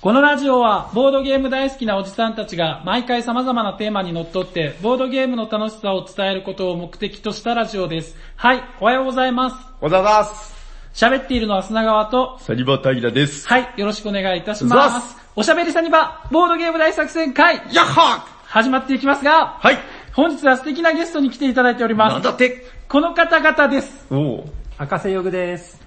[0.00, 8.14] このラジオはボードゲーム大好きなおじさんたちが毎回様々なテーマにのっとってボードゲームの楽しさを伝えることを目的としたラジオです。
[8.36, 9.54] はい、おはようございます。
[9.54, 10.54] おはようございます。
[10.94, 13.48] 喋っているのは砂川と、サニバタイラです。
[13.48, 14.76] はい、よろしくお願いいたしま。
[14.76, 19.78] ますおしゃべりサニバ、ボードゲーム大作戦会、やっは始まっていきますが、はい。
[20.12, 22.12] 本日は素敵なゲストに来ていただいております。
[22.12, 24.06] なんだってこの方々です。
[24.12, 24.48] おお。
[24.78, 25.80] 赤瀬ヨグです。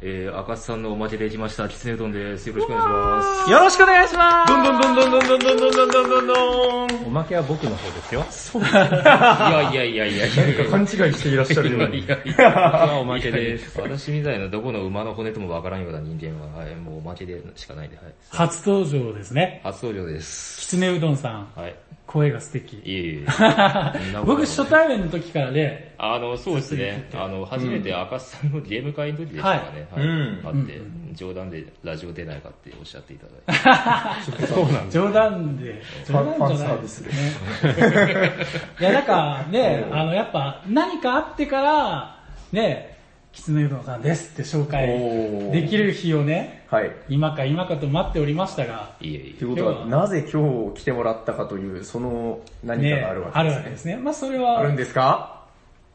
[0.00, 2.48] えー、赤津さんのおまけできました、きつねうどんです。
[2.48, 3.50] よろしくお願いします。
[3.50, 4.52] よろしくお願いします。
[4.52, 7.06] どんどんどんどんどんどんどんどんどんどんどん。
[7.06, 8.60] おまけは僕の方ですよ。
[8.60, 10.70] いやいやいやいやいやいや。
[10.70, 11.98] 勘違いしていらっしゃるように。
[11.98, 13.80] いやいや僕はおまけです。
[13.80, 18.06] 私みたいなどこの馬の骨ともわからんような人間は、はい、もうおまけでしかないんで、はい。
[18.30, 19.60] 初登場ですね。
[19.64, 20.60] 初登場です。
[20.60, 21.74] きつねうどんさん、はい。
[22.06, 22.76] 声が素敵。
[22.76, 23.26] いえいえ。
[24.24, 27.10] 僕初対面の時からね、あの、そうですね。
[27.12, 29.80] あの、初めて赤津さんのゲーム会の時でしたかね。
[29.80, 30.80] はいうん会って、
[31.14, 33.32] 冗談でラジオ出ないかっておっしゃっていただ
[34.34, 34.46] いて。
[34.46, 34.94] そうなんです。
[34.94, 38.34] 冗談で、冗談じゃないファンサービスでね。
[38.80, 42.20] いや、だからね、あの、やっぱ何かあってから、
[42.52, 42.96] ね、
[43.32, 44.86] きつねうどんさんですって紹介
[45.52, 46.90] できる日をね、はい。
[47.08, 53.58] 今か今かと待っておりましたが、いえいということは、なぜ今日来てもらったかという、その何かね、があるわあるけですね。
[53.58, 53.96] わけですね。
[53.96, 55.37] まあそれは、あるんですか？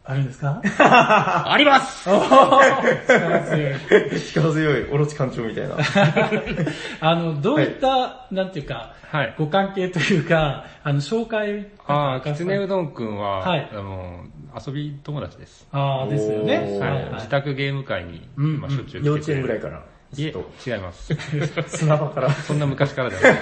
[0.05, 0.61] あるんですか？
[0.65, 0.67] え。
[0.79, 2.09] あります
[3.07, 4.19] 力強い。
[4.19, 5.75] 力強い、オロチ館長みたいな。
[6.99, 9.35] あの、どういった、なんていうか、はい。
[9.37, 11.67] ご関係というか、あの、紹介。
[11.87, 14.25] あー、きつねうどんくんは、はいあの、
[14.65, 15.67] 遊び友達です。
[15.71, 16.57] ああ、ですよね。
[16.57, 19.81] はいはいはい自宅ゲーム会に、うんまあ、しょっちゅう幼稚園ぐらいから。
[20.15, 20.33] いえ、
[20.67, 21.15] 違います。
[21.67, 22.29] 砂場から。
[22.29, 23.33] そんな昔からではない。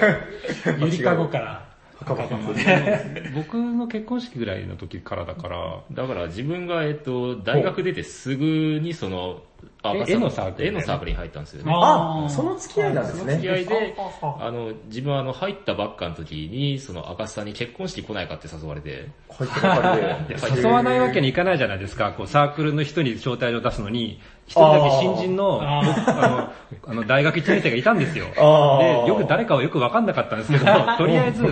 [0.80, 1.71] ゆりかごから。
[2.04, 3.30] 墓場まで。
[3.34, 9.42] 僕の結婚式ぐらいの時からだから、だから自分が、えっと、大学出てすぐにその、
[9.82, 11.72] 赤さん絵のサークル絵のサークルに入ったんですよね。
[11.74, 13.32] あ、その付き合いなんですね。
[13.34, 19.96] 付き合いであの、自分はあの、入ったばっかの時に、その赤須さんに結婚式来ないかって誘われて、入ったばか
[20.28, 20.36] りで。
[20.56, 22.12] 誘わないわけにいかないじゃないですか。
[22.12, 26.52] こうサークルの人に招待状出すのに、一人だけ新人の、あ
[26.84, 28.26] の、あの大学1年生がいたんですよ。
[28.34, 30.64] で、よく誰かはよくわかんなかったんですけど、
[30.98, 31.44] とりあえず、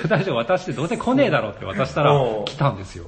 [0.00, 2.12] 招待状渡してどうせ来ねえだろうって渡したら
[2.44, 3.04] 来たんですよ。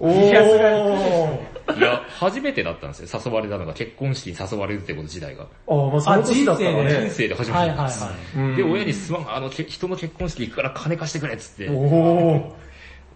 [1.76, 3.20] いや、初めてだったんですよ。
[3.24, 5.46] 誘われたのが、結婚式に誘われるってこと自体が。
[5.66, 7.10] あー、まあその年だったね人。
[7.10, 8.02] 生で初めはいはいてです。
[8.04, 11.68] はうんで、親にすまん、あの、け人の結婚式行くから金貸してくれっつって。
[11.70, 11.72] お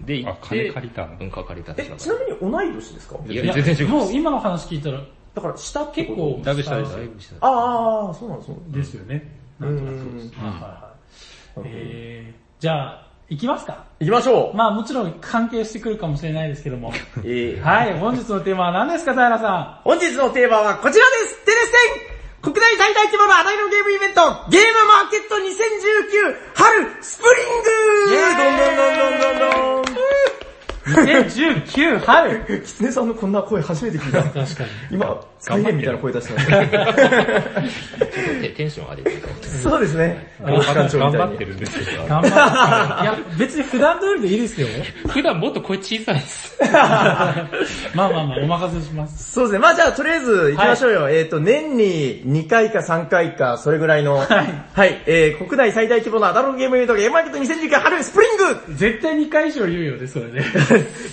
[0.00, 0.06] ー。
[0.06, 3.16] で、行あって、金借りたのうん、借りたんえで、すちなみに同い年ですか？
[3.26, 3.36] いい。
[3.36, 3.88] や、全然違う。
[3.88, 5.00] もう今の話聞いたら、
[5.34, 8.56] だから下結構、だいぶ下ですだいぶ下ああ、そうなんですね。
[8.70, 9.40] ですよね。
[9.60, 10.26] うなんとなくそうです。
[10.36, 10.42] ん。
[10.42, 10.60] はいはい
[11.60, 11.70] はい。
[11.72, 13.84] えー、じゃあ、行きますか？
[14.00, 14.56] 行きましょう。
[14.56, 16.92] まあもちろん関係してくるかもしれないですけども。
[17.24, 21.76] えーはい、本日のテーマは何ですか、平さ本日のテーマはこちらですテレステ
[22.10, 24.20] ン国内最大規模のアナログゲームイベント、
[24.50, 27.70] ゲームマーケット2019春スプリング
[28.10, 29.84] どんどんどんどんどんどんん
[30.84, 34.22] !2019 春キツネさんのこんな声初めて聞いた。
[34.22, 34.70] 確かに。
[34.90, 36.66] 今、サイレンみたいな声出してました。
[38.40, 39.22] テテンション上げて。
[39.62, 40.32] そうですね。
[40.40, 40.56] 頑
[41.12, 42.06] 張ってるんですけど。
[42.06, 43.02] 頑張って。
[43.02, 44.68] いや、別に普段通りでいいですよ。
[45.06, 46.58] 普段もっと声小さいです。
[46.72, 47.44] まあ
[47.94, 49.32] まあまあ、お任せします。
[49.32, 49.58] そうですね。
[49.58, 51.10] まあじゃあとりあえず行きましょうよ。
[51.10, 54.24] えっ、と、年に2回か3回か、それぐらいの、は
[54.86, 60.40] い、えー、国内最大規模のアナログゲームイベント、ゲームマーケット2019春スプリング絶対2回以上言うよね、それで。
[60.40, 60.42] い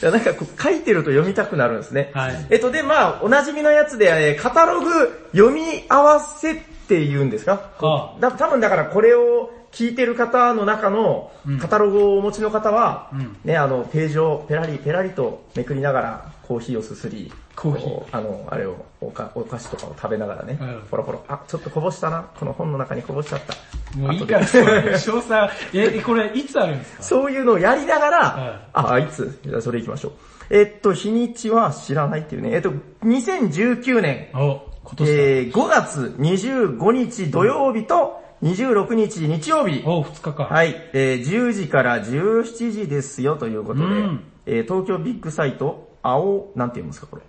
[0.01, 2.11] やなんかこう書いてると読みたくなるんですね。
[2.13, 4.89] はいえっと、で、まあ、おなじみのやつで、えーカタログ
[5.33, 6.55] 読み合わせっ
[6.87, 7.71] て言うんですか？
[7.81, 11.57] あだ多分だからこれを聞いてる方の中のうん。
[11.59, 13.37] カタログをお持ちの方は、うん。
[13.45, 18.03] ね、あの、ページをペラリペラリとめくりながらコーヒーをすすり、コーヒー。
[18.11, 20.81] あの、あれをおか、お菓子とかを食べながらね、うん。
[20.91, 23.55] ポロポロ、あ、ちょっとこぼしたな、この本の中にこぼしちゃった。
[23.97, 25.49] もういいから、 詳細。
[25.73, 27.03] え、これいつあるんですか？
[27.03, 30.11] そういうのをやりながら、はいあ、あいつ、じゃあそれ行きましょう。
[30.53, 32.49] えっと、日にちは知らないっていうね。
[32.51, 32.73] えっと、
[33.03, 35.13] 2019年、お、今年だ。
[35.13, 40.45] えー5月25日土曜日と26日日曜日、お、2日間。
[40.47, 47.21] はい、えー10時から17時ですよということで、うんえー東京ビッグサイト、青、なんて言うんですかこれ。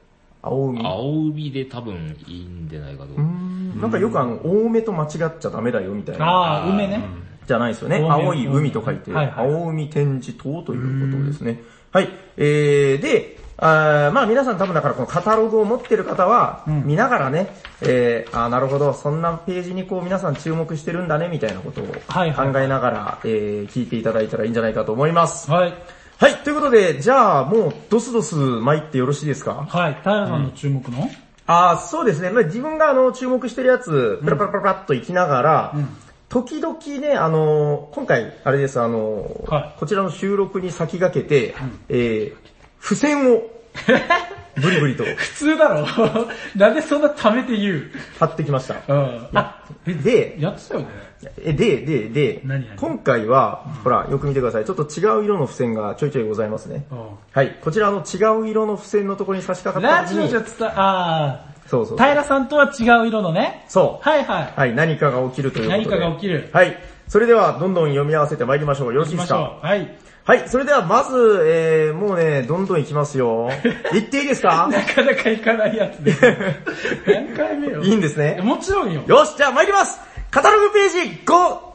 [0.43, 0.85] 青海。
[0.85, 3.11] 青海で多分いいんじゃないかと。
[3.13, 6.27] うーんなんかよくあの、青梅と間違っちゃダメだよみたいな。
[6.63, 7.05] あー、梅ね。
[7.47, 8.05] じゃないですよね。
[8.09, 11.61] 青い海と書いて、はいはい青海展示島ということですね。
[11.93, 12.09] はい。
[12.37, 25.51] えー、で、あーまあ皆さん多分だからこのカタログを持ってる方は、うん見ながらね、えー、あーなるほど、そんなページにこう皆さん注目してるんだね、みたいなことを考はいはいえながら、えー、聞いていただいたらいいんじゃないかと思います。
[25.51, 25.75] はい。
[26.19, 29.67] はい、ということで、じゃあもうドスドス参ってよろしいですか？
[29.69, 29.95] はい。
[30.03, 31.11] 平さんの注目の、
[31.47, 32.31] あーそうですね。
[32.31, 35.89] まあ自分があの注目してるやつ、プラプラプラプラっと行きながら、うん
[36.33, 41.55] 時々ね、あのー今回、あれです、あのーはいこちらの収録に先駆けて、
[41.91, 42.35] えー、
[42.81, 43.43] 付箋を、
[44.57, 45.87] ブリブリと普通だろ
[46.57, 47.91] なんでそんな貯めて言う？
[48.19, 48.77] 貼ってきました。
[48.89, 49.29] うん。
[49.35, 50.87] あ、で、やってたよね。
[51.45, 52.43] えで、で、で
[52.77, 54.65] 今回は、ほら、よく見てください。
[54.65, 56.85] ちょっと違う色の付箋がちょいちょいございますね。
[56.91, 56.95] う
[57.33, 59.83] はい、こちらの違う色の付箋のところに差し掛ん。
[59.83, 63.65] ラかった時に、ジオじゃ伝あそうそうー、平さんとは違う色のね。
[63.69, 64.09] そう。
[64.09, 64.53] はいはい。
[64.57, 65.85] はい、何かが起きるということで。
[65.85, 66.77] 何かが起きるはい。
[67.09, 68.93] それでは、どんどん読み合わせて参りましょう。
[68.95, 69.59] よろしいですか？
[69.63, 69.97] はい。
[70.25, 73.51] はい、それではまず、えー、もうね、どんどん行きますよ。
[73.93, 74.69] 行っていいですか？
[74.71, 76.13] なかなか行かないやつで。
[77.07, 77.83] 何回目よ？
[77.83, 78.39] いいんですね。
[78.43, 79.03] もちろんよ。
[79.07, 79.99] よし、じゃあ参ります
[80.31, 81.72] カタログページ 5!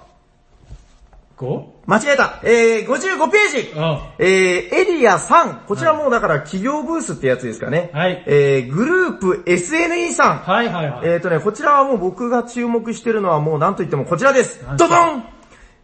[1.37, 1.65] 5?
[1.85, 2.41] 間違えた。
[2.43, 3.99] えー、55ページうん。
[4.17, 5.65] えー、エリア3。
[5.65, 7.91] こちらもうだから企業ブースってやつですかね。
[7.93, 10.37] はいえー、グループ SNE さん。
[10.39, 11.07] はいはいはい。
[11.07, 14.77] えーとね、こちらはもう僕が注目してるのはもう何と言ってもこちらです何。
[14.77, 15.36] ドドン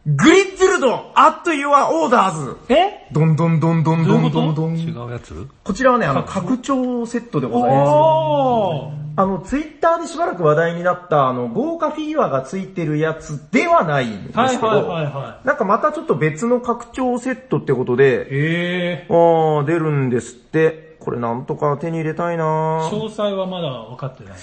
[0.05, 2.57] グリッズルドアット your orders!
[2.67, 3.07] え？
[3.13, 4.77] どんどんどんどんどんどんどん。
[4.77, 5.47] 違うやつ？
[5.63, 7.89] こちらはね、あの、拡張セットでございます。
[7.89, 9.03] おー。
[9.15, 20.97] あの、ツイッターでしばらく話題になった、あの、豪華フィギュアがついてるやつではないんですけど、はいはいはいはなんかまたちょっと別の拡張セットってことで、えあー出るんですって。
[20.99, 22.37] これなんとか手に入れたいー。
[22.37, 24.33] な詳細はまだ分かってない。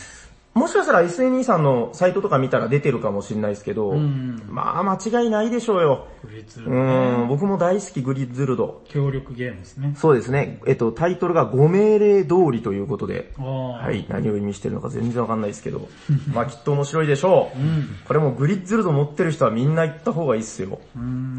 [0.53, 6.09] もしかしたら SNE さんのサイトとか見たら出てるかもしれないですけど、んまあ間違いないでしょうよ。
[6.25, 7.25] グリッズうルね。
[7.25, 8.83] ん、僕も大好きグリッズルド。
[8.89, 9.95] 協力ゲームですね。
[9.97, 10.61] そうですね。
[10.67, 15.89] えっと、タイトルがご命令通りということで、ははい、何を意味してるのか全然わかんないですけど、
[16.35, 18.07] まあきっと面白いでしょう。
[18.09, 20.81] これもグリッズルド持ってる人はみんな行った方がいいっすよ。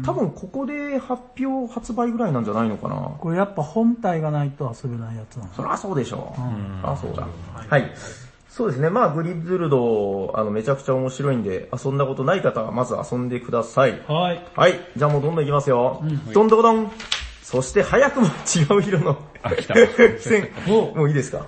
[0.06, 2.94] 多分ここで発表発売ぐらいなんじゃないのかな。
[3.20, 5.50] これやっぱ本体がないと遊べないやつなの。
[5.52, 6.40] そりゃそうでしょう。
[6.40, 6.42] そ
[6.86, 7.28] りゃそうだ。
[7.68, 7.92] はい。
[8.54, 8.90] そうですね。
[8.90, 13.98] まあ、グリッズルド、あの、めちゃくちゃ面白いんで、遊んだことない方はまず遊んでください。
[14.06, 14.44] はい。
[14.54, 14.78] はい。
[14.94, 16.02] じゃあもうどんどんいきますよ。
[16.34, 16.90] どんどこどん。
[17.42, 18.30] そして早くも違
[18.78, 19.74] う色のあ、来た。
[20.66, 21.46] もういいですか？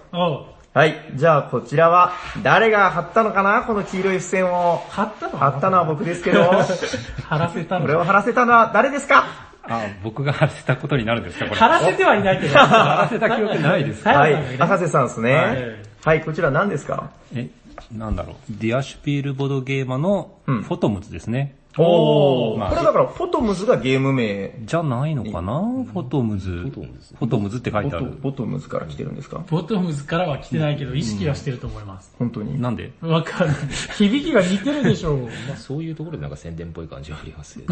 [0.73, 0.95] はい。
[1.15, 2.13] じゃあこちらは、
[2.43, 3.63] 誰が貼ったのかな？
[3.65, 4.83] この黄色い付箋を。
[4.89, 6.43] 貼ったの貼ったのは僕ですけど、
[7.29, 9.25] 貼らせたのこれを貼らせたのは誰ですか？
[9.69, 11.45] あ、僕が貼らせたことになるんですか？
[11.47, 11.57] これ。
[11.61, 12.57] 貼らせてはいないけど。
[12.59, 12.67] 貼
[13.03, 14.09] らせた記憶ないです。
[14.09, 14.57] はい平さんがね。
[14.61, 15.94] 赤瀬さんですはいね。
[16.05, 17.11] はい、こちら何ですか？
[17.35, 17.49] え、
[17.91, 18.37] なんだろう。
[18.51, 21.57] ディアシュピールボードゲーマのうんフォトムズですね。
[21.77, 22.59] おー。
[22.59, 24.55] まあこれだから、フォトムズがゲーム名。
[24.65, 25.61] じゃないのかな？
[25.93, 26.51] フォトムズ。
[26.51, 28.07] フォトムズって書いてある。
[28.23, 29.45] フォトムズから来てるんですか？
[29.51, 32.15] ボトムズからは来てないけど、意識はしてると思います。
[32.19, 32.61] 本当に？
[32.61, 32.93] なんで？
[33.01, 33.57] わかんない。
[33.97, 35.23] 響きが似てるでしょう。
[35.49, 37.65] まあそういうところでなんか宣伝っぽい感じはありますね。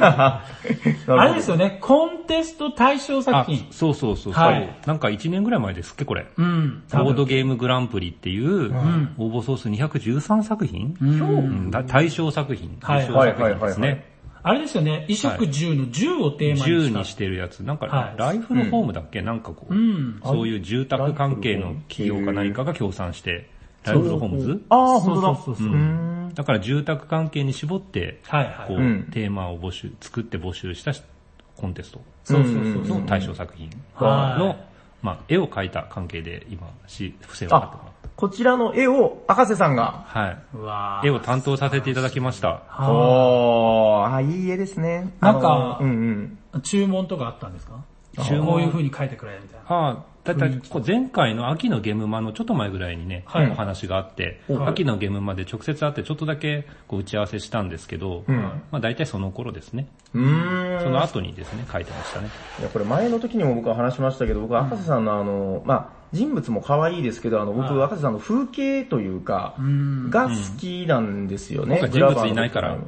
[0.00, 0.44] あ
[1.08, 4.32] あれですよね、コンテスト対象作あ品。、そうそうそう。
[4.32, 6.26] はいなんか1年ぐらい前ですっけこれ。
[6.36, 6.82] うん。
[6.90, 8.72] ボードゲームグランプリっていう、
[9.18, 12.68] 応募総数213作品、うんうんだ対象作品。
[12.82, 14.16] はい対象作品ですはいはいはいはいね。
[14.42, 16.66] あれですよね、衣食住の銃をテーマにした。
[16.66, 17.60] 銃にしてるやつ。
[17.60, 18.14] なんか、はい。
[18.16, 20.20] ライフルホームだっけ、なんかこう、うん。
[20.22, 23.50] そういう住宅関係の企業か何かが協賛して、
[23.84, 24.62] ライフルホームズ？
[24.68, 25.34] あー、本当だ。
[25.34, 25.74] そうそうそうそう。
[25.74, 26.30] うん。
[26.34, 28.68] だから住宅関係に絞って、はいはい。
[28.68, 29.08] こう、うん。
[29.10, 30.92] テーマを募集、作って募集した
[31.56, 32.00] コンテスト。
[32.22, 32.52] そうそう
[32.86, 33.00] そう。
[33.00, 34.40] の対象作品はい。
[34.40, 34.56] の、
[35.02, 40.06] まあ、絵を描いた関係で今、し、不正を貼ってもらっこちらの絵を赤瀬さんが。
[40.12, 40.20] た。
[40.20, 41.06] はうわい。
[41.08, 42.62] 絵を担当させていただきました。
[42.66, 45.12] はおー、あ、いい絵ですね。
[45.20, 46.38] なんかうんうん。
[46.56, 47.84] い注文とかあったんですか？
[48.26, 49.76] 注文こういう風に書いてくれ、みたいな。
[49.76, 58.36] ああ、だいたいこう前回の秋のゲームマのちょっと前ぐらいにね、はいお話があって、はい秋のゲームマで直接会ってちょっとだけこう打ち合わせしたんですけど、うん
[58.70, 59.88] まあ大体その頃ですね。
[60.14, 60.82] うーん。
[60.82, 62.30] その後にですね、書いてましたね。
[62.60, 67.84] いや、これ前の時にも僕は話しましたけど、僕は赤瀬さんのあの、まあ、人物も可愛いですけど、あの、僕、はい。
[67.84, 70.10] 赤瀬さんの風景というか、うん。
[70.10, 71.80] が好きなんですよね。
[71.90, 72.78] 人物いないから。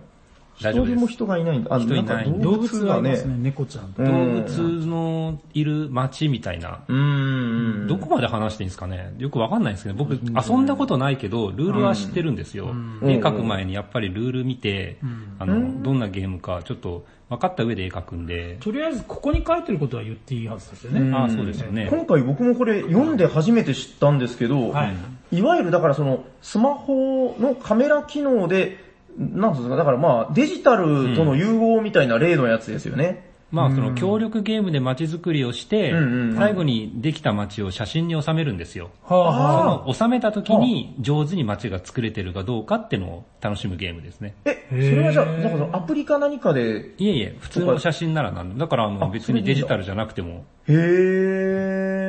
[0.59, 1.75] 一人も人がいないんだ。
[1.75, 2.41] あ、人いない。
[2.41, 7.87] 動物ががね猫ちゃん動物のいる街みたいな、うーん。
[7.87, 9.15] どこまで話していいんですかね。
[9.19, 12.75] よくわかんないんですけど、僕遊んだことないけど、ルールは知ってるんですよ。
[12.75, 12.99] ん。
[13.05, 14.99] 絵描く前にやっぱりルール見て、
[15.39, 21.00] あの、どんなゲームかちょっと分かった上で絵描くんで、とりあえず、ここに書いてることは言っていいはずですよね。
[21.00, 21.88] うんああ、そうですよね。
[21.90, 24.97] 今回僕もこれ読んで初めて知ったんですけど、はい
[25.30, 28.78] いわゆるだからそのスマホのカメラ機能で、
[29.18, 33.27] なんですか、だからまあデジタルとの融合みたいな例のやつですよね。
[33.50, 35.93] まあその協力ゲームで街づくりをして
[36.37, 38.90] 最後にできた街を写真に収めるんですよ。
[39.09, 44.35] その収めた時に上手に街が作れてるかどうかっていうのを楽しむゲームですね。
[44.45, 48.67] え、それはじゃあ、なんかそのアプリか何かで、いえいえ、普通の写真ならなんだ。
[48.67, 50.73] だからあのあ別にデジタルじゃなくても、へ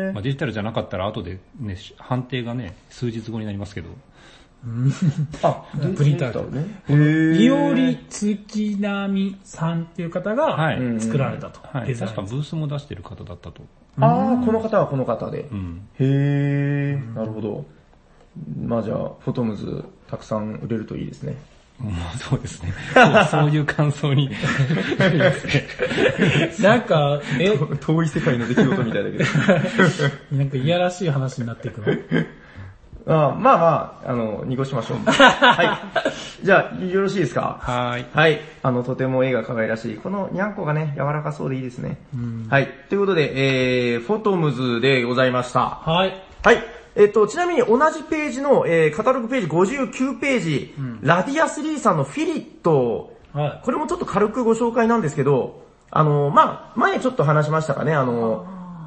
[0.10, 3.89] ーまあ、デジタルじゃなかったら後でね、判定がね、数日後になりますけど、
[5.42, 5.63] あ、
[5.96, 6.82] プリンターでね。
[6.89, 11.60] へーいおり月並さんっていう方がはい作られたと。
[11.72, 11.88] はい。
[11.88, 13.62] デザイン確かブースも出してる方だったと。
[14.00, 15.48] ああ、この方はこの方で。
[15.51, 15.82] うん。
[16.00, 17.66] へー、なるほど。
[18.62, 21.36] まあじゃあ、フォトムズたくさん売れるといいですね。
[21.80, 22.74] ま あそうですね。
[22.94, 24.30] そうそういう感想に。
[26.62, 29.24] なんか、え、遠い世界の出来事みたいだけど。
[30.38, 31.88] なんかいやらしい話になっていくの？
[33.12, 34.98] あまあまあ、あの、濁しましょう。
[35.10, 35.63] は
[36.42, 36.46] い。
[36.46, 37.58] じゃあ、よろしいですか？
[37.60, 38.06] はーい。
[38.13, 38.39] はい。
[38.62, 39.96] あの、とても絵が可愛らしい。
[39.98, 41.98] このニャンコがね、柔らかそうでいいですね。
[42.50, 42.70] はい。
[42.89, 45.62] ということで、えー、フォトムズでございました。
[45.62, 46.13] はい。
[46.44, 46.63] はい。
[46.96, 53.60] えっと、ちなみに同じページの、えー、カタログページ59ページ、ラディアスリーさんのフィリット、はい。
[53.63, 55.62] これもちょっと軽くご紹介なんですけど、
[55.92, 58.46] あの、まあ、前ちょっと話しましたかね、あの、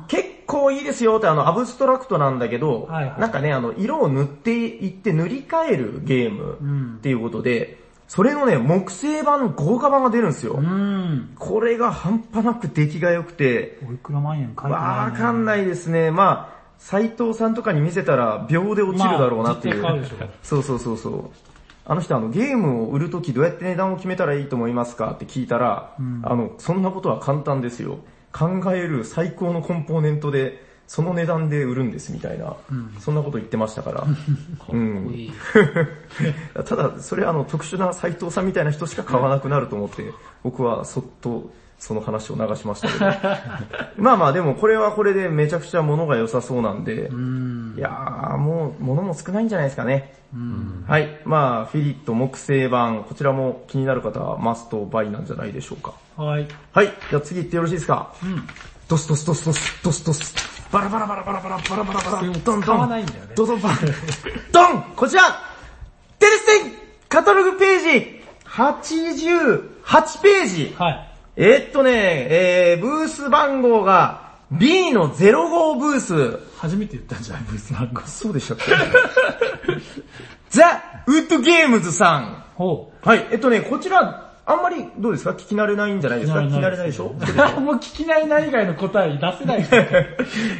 [0.08, 7.78] 結構いいですよってあの、アブストラクトなんだけど、はいはいなんかね、あの、色を塗っていって塗り替えるゲームっていうことで、
[8.08, 10.54] それのね、木製版、豪華版が出るんですよ。
[10.54, 11.34] うん。
[11.38, 16.10] これが半端なく出来が良くて、おいくら万円書いてない、わかんないですね。
[16.10, 19.82] まあ、斎藤さんとかに見せたら秒で落ちるだろうなっていう。
[19.82, 19.96] まあ
[20.42, 21.30] そうそうそうそう。
[21.84, 27.98] あの人あのゲームを売るときどうやって値段を決めたらいいと思いますかって聞いたら、あの、そんなことは簡単ですよ。
[28.32, 32.56] 考える最高のコンポーネントで、その値段で売るんですみたいな、
[33.00, 34.04] そんなこと言ってましたから。
[34.68, 35.32] うん、
[36.64, 40.12] ただ、それはあの特殊な斎藤さんみたいな人しか買わなくなると思って、
[40.42, 41.50] 僕はそっと
[41.84, 43.04] その話を流しましたけど。
[43.98, 46.94] まあまあでもこれはこれでめちゃくちゃ物が良さそうなんで、
[47.76, 50.14] いやーもう物も少ないんじゃないですかね。
[50.86, 51.18] はい。
[51.24, 55.92] まあフィリット木製版、こちらも気になる方はマストバイなんじゃないでしょうか。
[56.16, 56.46] はい。
[56.72, 56.92] はい。
[57.10, 58.10] じゃあ次行ってよろしいですか？
[58.88, 60.34] ドスドスドスドス、ドスドス。
[60.70, 62.22] バラバラバラバラバラバラバラバラ。
[62.22, 62.62] ドンドン。
[62.62, 63.72] 使わないんだよねドドンバン。
[64.52, 65.22] ドンこちら
[66.20, 66.72] テレステン
[67.08, 71.11] カタログページ !88 ページはい。
[71.36, 76.38] えーっとね、えー、ブース番号が B の05ブース。
[76.58, 77.44] 初めて言ったんじゃない？
[77.48, 78.00] ブース番号。
[78.02, 78.64] そうでしたっけ？
[80.50, 82.44] ザ・ウッドゲームズさん。
[82.54, 83.08] ほう。
[83.08, 83.26] はい。
[83.30, 85.30] えっとね、こちら、あんまりどうですか？
[85.30, 86.40] 聞き慣れないんじゃないですか？
[86.40, 87.04] 聞き慣れないでしょ？
[87.60, 89.80] もう聞き慣れない以外の答え出せない人 い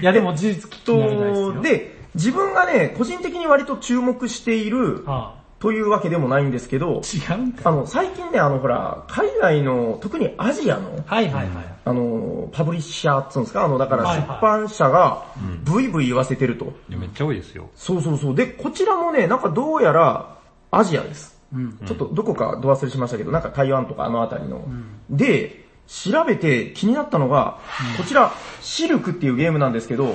[0.00, 1.52] やでも事実聞き慣れないですよ。
[1.52, 7.70] と、で、自分がね、個人的に割と注目しているあというわけでもないんですけど、あ、違うんか。
[7.70, 11.48] あの、最近ね、あの、ほら、海外の、特にアジアの、はいはいはい。
[11.84, 13.62] あの、パブリッシャーっつうんですか？
[13.64, 15.22] あの、だから出版社が、
[15.62, 16.72] ブイブイ言わせてると。
[16.90, 17.70] いやめっちゃ多いですよ。
[17.76, 18.34] そうそうそう。
[18.34, 20.36] で、こちらもね、なんかどうやら、
[20.72, 21.40] アジアです。
[21.54, 21.78] うん。
[21.86, 24.64] ちょっとどこかど忘れしましたけど、なんか台湾とかあのあたりの。
[25.10, 27.58] で、調べて気になったのが、
[27.98, 30.12] こちら、シルクっていうゲームなんですけど、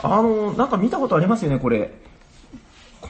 [0.00, 1.92] あの、なんか見たことありますよね、これ。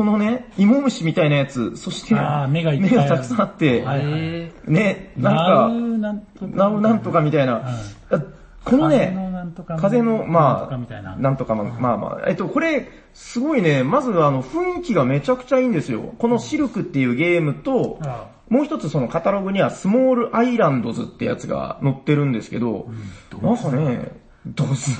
[0.01, 2.15] このね、芋虫みたいなやつ、そして、
[2.49, 3.83] 目がいっぱいあるたくさんあって。
[4.65, 6.41] ね、ななんか。
[6.41, 7.69] か、なうなんとかみたいな。
[8.11, 8.23] あ
[8.65, 9.15] このね。
[9.79, 11.19] 風の、まあ、。
[11.19, 16.15] なんとかの、まあまあ、えっと、これ、すごいね、まずあの、雰囲気がめちゃくちゃいいんですよ。
[16.17, 22.89] このシルクっていうゲームと、あもう一つそのカタログにはスモールアイランドズってやつが載ってるんですけど、
[23.43, 24.13] なんかね、
[24.47, 24.93] ドズ。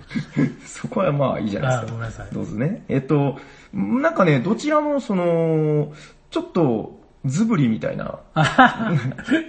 [0.64, 2.26] そこはまあいいじゃないですか。
[2.32, 2.84] ドズね。
[2.88, 3.36] えっと、
[3.72, 5.92] なんかね、どちらもその、
[6.30, 8.92] ちょっと、ズブリみたいな、あ。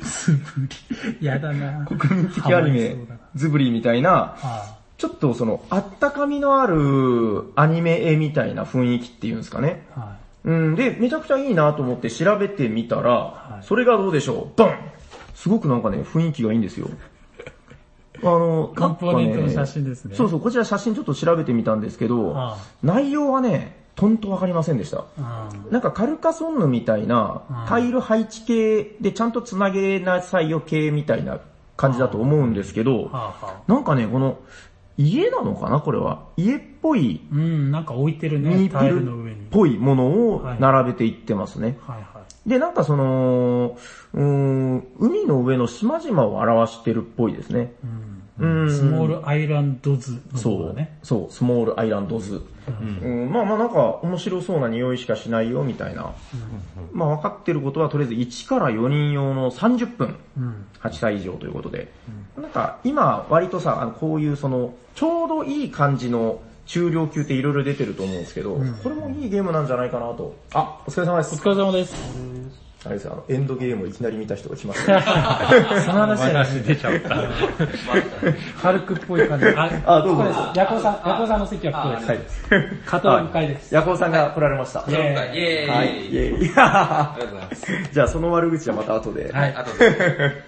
[0.04, 0.68] すぶ
[1.22, 1.26] り。
[1.26, 1.86] やだな。
[1.86, 2.96] 国民的アニメ
[3.36, 9.88] ズブリみたいな、あちょっとその、あったかみのあるアニメ絵みたいな雰囲気っていうんですかね。
[9.96, 10.00] あ。
[10.00, 14.76] はうん、で、めちゃくちゃいいなと思って調べてみたら、はいそれがどうでしょうドン
[15.36, 16.90] すごくなんかね、雰囲気がいいんですよ。
[18.22, 18.78] あの、い。
[18.78, 20.16] コンポーネントの写真ですね。
[20.16, 25.06] そうそう、こちら写真ちょっと調べてみたんですけど、あ内容はね、とんとわかりませんでした。
[25.20, 25.48] あ。
[25.70, 31.40] なんかカルカソンヌみたいなうんタイル配置系でちゃんとつなげなさいよ系みたいな
[31.78, 33.12] 感じだと思うんですけど。
[33.68, 34.40] なんかね、この
[34.98, 36.24] 家なのかなこれは。
[36.36, 39.44] 家っぽいうん、なんか置いてるミね、タイルルの上にっ。
[39.52, 41.78] ぽいものを並べていってますね。
[41.86, 43.78] はいはで、なんかその、
[44.14, 47.60] うーん、海の上の島々を表してるっぽいですね。
[47.60, 47.64] い。
[47.84, 47.88] う
[48.40, 48.66] うん。
[48.66, 50.98] んスモールアイランドズのそう、方だね。
[51.04, 52.42] そう、スモールアイランドズ。
[53.04, 56.14] うんまあまあなんか面白そうな匂いしかしないよみたいな。
[56.94, 60.16] まあ分かってることはとりあえず1から4人用の30分。
[60.38, 60.66] うん。
[60.82, 61.92] 8歳以上ということで。
[62.38, 70.36] なんか今割とさ、あのこういうその、ちょうどいい感じの中量級っていろいろ出てると思うんですけど、これもいいゲームなんじゃないかなと。
[70.54, 71.36] あ、お疲れ様です。
[71.36, 72.31] お疲れ様です。
[72.84, 75.04] あれですよ、あの、エンドゲームをいきなり見た人が来ましたね。
[75.86, 77.16] その話話出ちゃった。
[78.58, 79.46] ハルクっぽい感じ。
[79.50, 80.24] あ、あ、どうぞ。
[80.56, 82.52] ヤコウさん、ヤコウさんの席はここです。
[82.52, 82.64] はい。
[82.84, 83.76] カトログ会です。
[83.76, 84.80] ヤコウさんが来られました。
[84.88, 86.52] イェーイイェーイはい、イェイ。
[86.56, 87.68] ありがとうございます。
[87.94, 89.32] じゃあその悪口はまた後で。
[89.32, 89.56] はい。
[89.56, 90.44] あとで。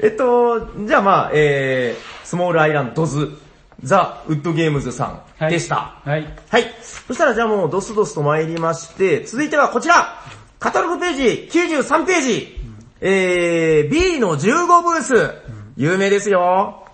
[0.02, 3.30] えっと、じゃあまあ、えー、スモールアイランドズ、
[3.84, 5.92] ザ・ウッドゲームズさんでした。
[6.04, 6.26] はい。
[6.50, 6.64] はい。
[7.06, 10.18] そしたらじゃあもうドスドスと参りまして、続いてはこちら
[10.58, 12.56] カタログページ93ページ、
[13.00, 15.34] えー、B の15ブース、
[15.76, 16.84] 有名ですよ。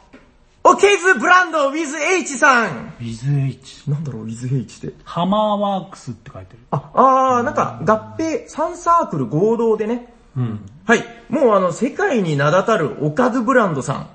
[0.62, 2.94] オケーズブランド with H さん。
[3.00, 3.88] ウィズ H。
[3.88, 4.94] なんだろう、with H って。
[5.04, 6.58] ハマーワークスって書いてる。
[6.70, 10.12] あ、あー、なんか合併、3サークル合同でね。
[10.84, 11.04] はい。
[11.28, 14.10] もうあの、世界に名だたるオカズブランドさん。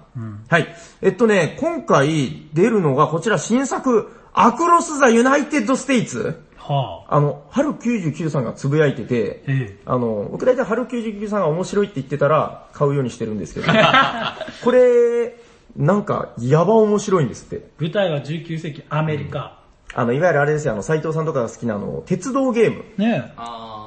[0.47, 0.75] はい。
[1.01, 6.44] えっとね、今回出るのがこちら新作、 Across the United States。
[6.67, 7.17] はあ。
[7.17, 9.79] あの、春99さんがつぶやいてて、ええ。
[9.85, 13.67] あの、僕大体春99さんが面白いって言ってたら買うようにしてるんですけど、
[14.63, 15.35] これ、
[15.77, 17.67] なんか、やば面白いんですって。
[17.79, 19.59] 舞台は19世紀アメリカ。
[19.93, 22.83] あの、いわゆるあれですよ、あの、斎藤さんとかが好きなあの、鉄道ゲーム。
[22.97, 23.33] ね。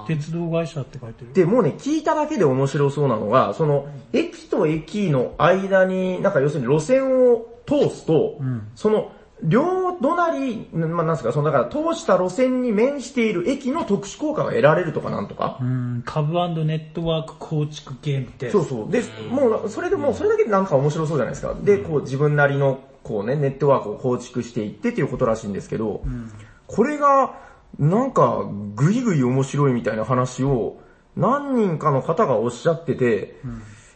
[0.06, 1.32] 鉄道会社って書いてる。
[1.34, 8.38] で、もうね、聞いただけで面白そうなのが、その、駅と駅の間に、なんか要するに路線を通すと、
[8.74, 15.58] その、両隣、まあ、なんですか、その、だから通した路線に面している駅の特殊効果が得られるとかなんとか？
[15.60, 18.52] うん、株ネットワーク構築ゲームです。
[18.52, 18.90] そうそう。
[18.90, 21.54] で、もう、それでもう、それだけでなんか面白そうじゃないですか。
[21.54, 26.02] で、こう、自分なりの、こうね、ネットワークを構築していってっていうことらしいんですけど、
[26.66, 27.34] これが、
[27.78, 30.78] なんか、ぐいぐい面白いみたいな話を、
[31.16, 33.36] 何人かの方がおっしゃってて、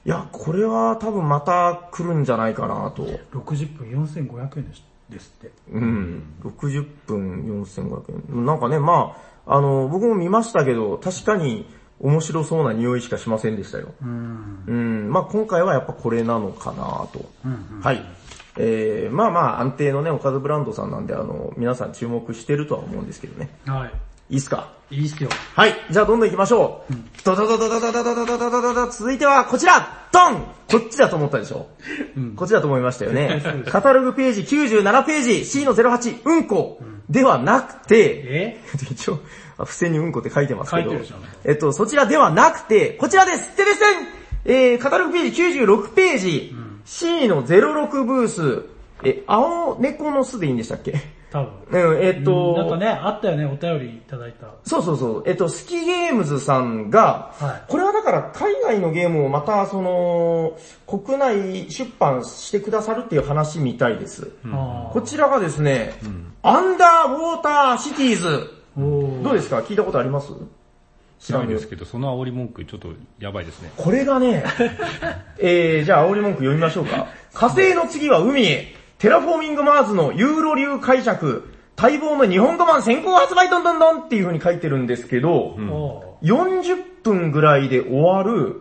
[0.04, 3.04] いや、これは多分また来るんじゃないかなと。
[3.32, 4.82] 60分4500円です
[5.12, 5.52] ですって。
[5.73, 6.23] うん。
[6.42, 8.47] 60分4500円。
[8.47, 9.16] なんかね、ま
[9.47, 11.66] あ、あの、僕も見ましたけど、確かに
[12.00, 13.95] 面白そうな匂いしかしませんでしたよ。
[14.02, 14.64] うん。
[14.66, 17.31] うん、まあ今回はやっぱこれなのかなと。
[17.81, 18.02] はい。
[18.59, 23.50] えー、まあまあ安定のね、おかずブランドさんなんで、あの、皆さん注目してるとは思うんですけどね。
[23.66, 24.73] はいいっすか？
[24.91, 24.97] い。
[24.97, 25.31] いいっすよ。
[25.55, 25.75] はい。
[25.91, 26.95] じゃあどんどん行きましょう。
[27.25, 31.69] ドドドドドドドドドドドドドド続いてはこちらドンこっちだと思ったでしょ、
[32.37, 33.42] こっちだと思いましたよね。
[33.68, 39.21] カタログページ97ページ C の08うんこではなくて、え一応、
[39.59, 40.95] あ付箋にうんこって書いてますけど、
[41.45, 44.09] えっと、そちらではなくて、こちらですてれせん
[44.45, 46.55] えー、カタログページ96ページ、
[46.87, 48.64] C の06ブース、
[49.05, 50.95] え、青猫の巣でいいんでしたっけ？
[51.33, 51.51] 多分。
[51.95, 54.49] うん、えっと、なんかね、あったよね、お便りいただいた。
[54.65, 55.23] そうそうそう。
[55.27, 60.53] えっと、スキゲームズさんが、はいこれはだから海外のゲームをまたその、
[60.87, 64.31] 国内出版してくださるっていう話みたいです。
[64.53, 65.95] あこちらがですね、
[66.43, 68.51] アンダーウォーターシティーズ。
[69.23, 69.59] どうですか？
[69.61, 70.33] 聞いたことあります？
[71.19, 72.88] 知らないですけど、その煽り文句ちょっと
[73.21, 73.71] やばいですね。
[73.77, 74.45] これがね、
[75.38, 77.07] えー、じゃあ煽り文句読みましょうか。
[77.33, 78.75] 火星の次は海へ。
[79.03, 81.53] Terraforming Mars のユーロ流解釈。
[81.77, 88.61] 待望の日本語版先行発売どんどんどんっていう風に書いてるんですけど、ーお40分ぐらいで終わる、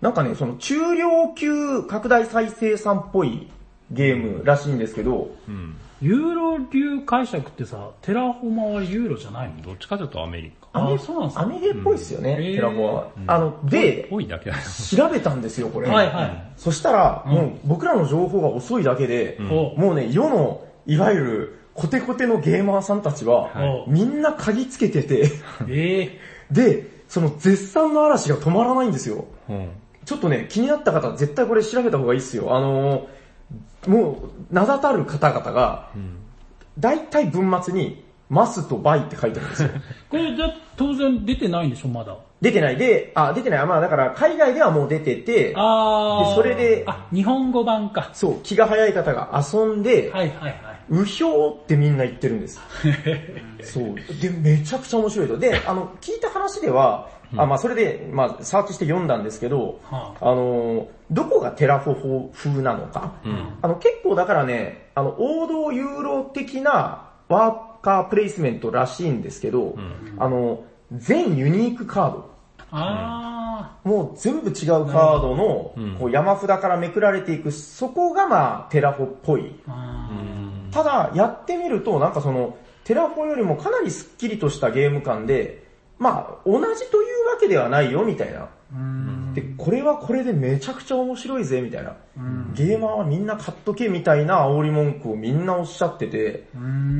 [0.00, 3.50] なんかね、その中量級拡大再生産っぽい
[3.90, 5.74] ゲームらしいんですけど、うん。
[6.00, 9.60] ユーロ流解釈ってさ、テラフォマはユーロじゃないの？
[9.60, 10.59] どっちかというとアメリカ。
[10.72, 11.42] アメあそうなんですか？
[11.42, 13.08] アメゲっぽいっすよね、うんテラフォは。
[13.26, 14.08] あの、で。
[14.96, 15.88] 調べたんですよ、これ。
[15.88, 16.52] はいはい。
[16.56, 25.30] そしたら、もう僕らの情報が遅いだけで、おもうね、世の、いわゆる、コテコテのゲーマーさんたちは、はいみんな鍵つけてて、
[25.68, 26.18] え
[26.50, 29.24] で、その絶賛の嵐が止まらないんですよ。
[29.48, 29.68] うん。
[30.04, 32.54] ちょっとね、気になった方、絶対これ調べた方がいいっすよ。
[32.56, 35.88] あのーもう、名だたる方々が、
[36.78, 39.68] 大体文末に、マスとバイって書いてあるんですよ。
[39.68, 42.16] ー、 これじゃ当然出てないんでしょ、まだ。
[42.40, 43.66] 出てないで、あ、出てない。
[43.66, 46.28] まあだから、海外ではもう出てて、あー。
[46.30, 48.10] でそれであ、日本語版か。
[48.12, 50.54] そう、気が早い方が遊んで、はいはいはい。
[50.90, 52.60] うひょーってみんな言ってるんです。
[53.62, 53.94] そう。
[54.22, 55.36] で、めちゃくちゃ面白いと。
[55.36, 63.12] で、あの、聞いた話では、あ、まあそれで、まあサーチして読んだんですけど、はあの、どこがテラフォ風なのか、
[63.62, 69.76] あの、結構だからね、あの、王道ユーロ的なワーカープレイスメントらしいんですけど、
[70.18, 72.30] あの、全ユニークカード、
[72.72, 79.54] あもう全部違うカードの、こう山札からめくられていく、そこがまあテラフォっぽい。
[80.70, 85.69] ただ、やってみると、なんかその、テラフォよりもかなりスッキリとしたゲーム感で、
[86.00, 88.48] まあ、同じというわけではないよ、みたいな。
[89.34, 91.94] で、これはこれでめちゃくちゃ面白いぜ、みたいな。
[92.54, 96.46] ゲーマーはみんな買っとけ、みたいな煽り文句をみんなおっしゃってて、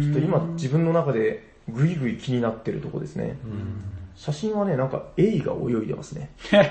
[0.02, 3.36] ちょっと今自分の中でぐいぐい気になってるとこですね。
[4.16, 6.30] 写真はね、なんかエイが泳いでますね。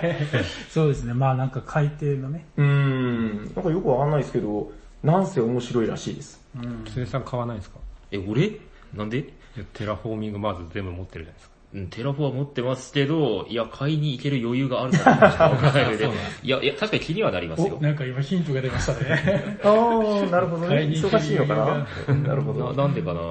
[0.70, 1.14] そうですね。
[1.16, 2.46] まあなんか海底のね。
[2.58, 4.72] うーん、なんかよくわかんないですけど、
[5.04, 6.40] なんせ面白いらしいです。
[6.86, 7.80] キツネさん買わないんですか？
[8.12, 8.60] え、俺？
[8.94, 9.18] なんで？
[9.20, 9.24] い
[9.58, 11.56] や Terraforming Mars 全部持ってるじゃないですか。
[11.72, 16.10] うん、テラフォは持ってますけど、いや、買いに行ける余裕があるかどうかしかわからないので、
[16.42, 17.78] いや、いや、確かに気にはなりますよ。
[17.80, 19.60] なんか今ヒントが出ましたね。
[19.64, 20.76] あー、なるほどね。
[20.78, 22.14] 忙しいのかな。
[22.16, 22.74] なるほど。
[22.74, 23.22] ななんでかな。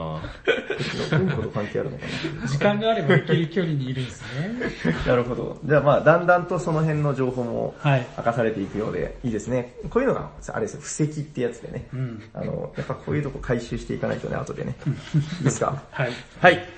[1.19, 1.31] うん。
[1.31, 2.05] こと関係あるのか
[2.47, 4.05] 時間があれば行ける距離にいるん。
[4.05, 4.55] ですね。
[5.05, 5.59] ななるほど。
[5.65, 6.27] じゃあまあ、だん。
[6.27, 6.47] だん。
[6.47, 8.07] とその辺の情報もはい。
[8.17, 9.75] 明かされていくようで、いいですね。
[9.91, 11.89] こういうのが、あれですよ、布石ってやつでね。
[11.93, 12.23] うん。
[12.33, 14.77] あの、やっぱこういうとこ回収していかないとね、後でね。
[15.39, 16.11] いいですかはい。
[16.41, 16.78] はい。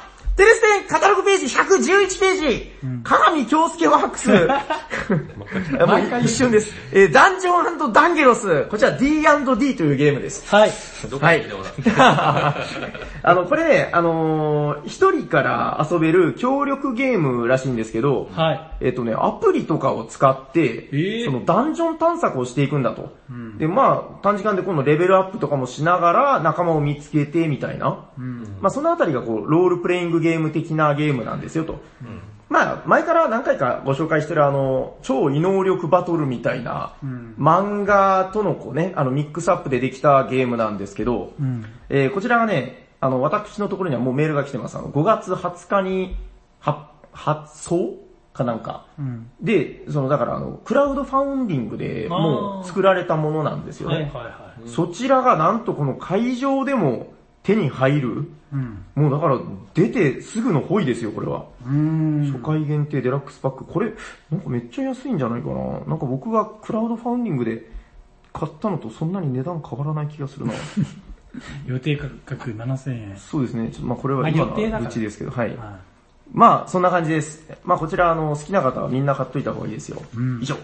[0.41, 2.71] テレステンカタログページ111ページ、
[3.03, 4.31] 鏡京介ワークス。
[5.85, 6.73] もう一瞬です。
[6.91, 8.65] えーダンジョンダンゲロス。
[8.65, 10.49] こちら D&D というゲームです。
[10.49, 10.71] はい。
[11.11, 11.49] どこで聞い
[13.21, 18.61] あの、これね、あのー一人から遊べる協力ゲームらしいんですけど、はい。
[18.81, 23.13] えっ、とね、アプリとかを使って、えーそのダンジョン探索をしていくんだと。
[23.59, 28.05] で、まあ、短時間で今度レベルアップとかもしながら仲間を見つけてみたいな。
[28.59, 31.81] まあ、そのあたりがこう、ロールプレイングゲーム的なゲームなんですよと。
[32.49, 36.93] まあ、前から何回かご紹介してるあの、超異能力バトルみたいな、
[37.39, 41.65] 漫画とのこうね、あの、ミックスアップでできたゲームなんですけど、うん。
[41.89, 44.77] えーこちらがね、あの、私のところにはもうメールが来てます。
[44.77, 46.17] あの、5月20日に、
[46.59, 47.95] は、発送
[48.33, 48.85] かなんか。
[48.99, 49.29] うん。
[49.41, 54.11] で、その、だからあの、クラウドファウンディングでもう作られたものなんですよはいはいね。
[54.13, 57.13] はそちらがなんとこの会場でも
[57.43, 58.31] 手に入る。
[58.51, 58.55] い。
[58.55, 58.85] うん。
[58.95, 59.39] もうだから
[59.73, 61.45] 出てすぐのホイですよ、これは。
[61.63, 63.65] 初回限定デラックスパック。
[63.65, 63.93] これ、
[64.29, 65.79] なんかめっちゃ安いんじゃないかな。
[65.87, 67.71] なんか僕がクラウドファウンディングで
[68.33, 70.53] 買ったのとそんなに値段変わらない気がするな。
[71.65, 73.17] 予定価格7000円。
[73.17, 73.69] そうですね。
[73.69, 75.55] ちょっとまあこれはあ今のうちですけど、はい。
[75.55, 75.79] は
[76.33, 77.43] まあ、そんな感じです。
[77.63, 80.01] まあ、こちら、あの、好きな方はみんな買っといた方がいいですよ。
[80.17, 80.55] ん以上。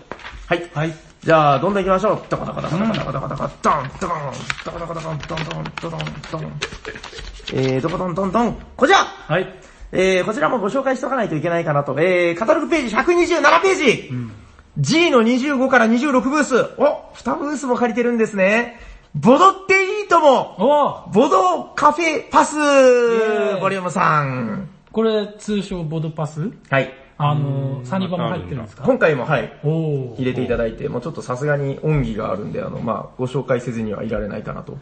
[0.47, 0.59] はい。
[0.59, 0.69] い。
[0.73, 0.93] はい。
[1.23, 2.23] じゃあ、どんどん行きましょう。
[2.29, 4.11] ドコドコドコドコドコドコドコ、ドン、ドン、
[4.63, 5.39] ドコドコドコン、ドン、
[5.81, 6.53] ドン、ン、ドン。
[7.53, 8.57] えー、ドコドン、ドン、ドン。
[8.77, 9.53] こちらはい。
[9.91, 11.99] えー、こちらもご紹介しておかないといけないかなと。
[11.99, 14.09] えー、カタログページ127ページ、
[14.77, 16.55] !G の25から26ブース。
[16.77, 18.79] お !2 ブースも借りてるんですね。
[19.15, 22.55] ボドっていいともおボドカフェパス
[23.59, 24.76] ボリューム3。
[24.97, 26.51] これ通称ボドパス？
[26.71, 26.91] はい。
[27.19, 28.83] あの、サニバも入ってるんですか？
[28.83, 34.79] 今回もはい、おー入れていただいて、もうちょっとさすがに恩義があるんで、あの、まあ、ご紹介せずにはいられないかなと。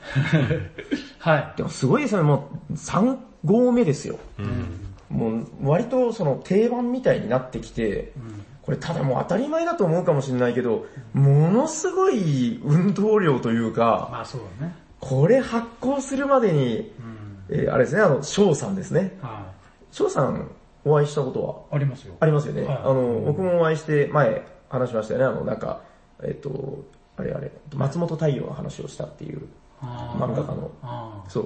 [1.19, 1.53] はい。
[1.57, 4.17] でもすごいですよね、もう3号目ですよ。
[5.09, 8.13] もう割とその定番みたいになってきて、
[8.61, 14.75] これただもう当たり前だと思うかもしれないけど、ものすごい運動量というか、まあそうだね。
[15.01, 16.93] これ発行するまでに、
[17.49, 19.17] えーあれですね、あの、翔さんですね。
[19.21, 19.53] は
[19.95, 20.51] 翔さん
[20.83, 21.53] お会いしたことは？
[21.71, 21.75] い。
[21.77, 22.15] ありますよ。
[22.19, 22.63] ありますよね。
[22.63, 25.25] はいあの、僕もお会いして前話しましたよね。
[25.25, 25.83] あの、なんか、
[26.21, 26.83] えっと、
[27.15, 29.47] あれあれ、松本太陽の話をしたっていう
[29.81, 30.69] あ漫画家の。
[30.83, 31.39] あそ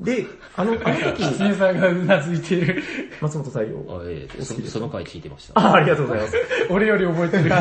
[0.00, 0.04] う。
[0.04, 1.38] で、あの、あの時、ー。
[1.38, 2.82] 先生がうなずいてる。
[3.20, 3.76] 松本太陽。
[3.88, 5.60] あええそその回聞いてました。
[5.60, 6.36] あありがとうございます。
[6.70, 7.44] 俺より覚えてる。
[7.44, 7.54] で、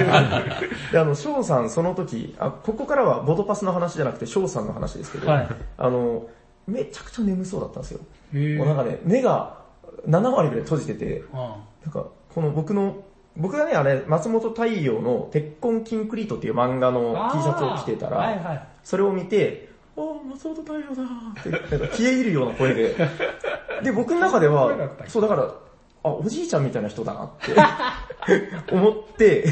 [1.00, 6.26] あの、翔さんその時、あ、ここからはボドパスの話じゃなくて翔さんの話ですけど、はいあの、
[6.66, 8.00] めちゃくちゃ眠そうだったんですよ。
[8.34, 9.61] へーもうなんかね、目が
[10.08, 13.04] 7割ぐらい閉じてて、あなんか、この僕の、
[13.38, 18.68] 僕がね、あれ、松本太陽の鉄痕キンクリートっていう漫画の T シャツを着てたら、はいはい。
[18.84, 22.96] それを見て、ああ、松本太陽だーって、なんか消え入るような声で。
[23.84, 24.72] で、僕の中では
[25.08, 25.54] そうだから、
[26.04, 27.30] あ、おじいちゃんみたいな人だなっ
[28.66, 29.46] て 思って、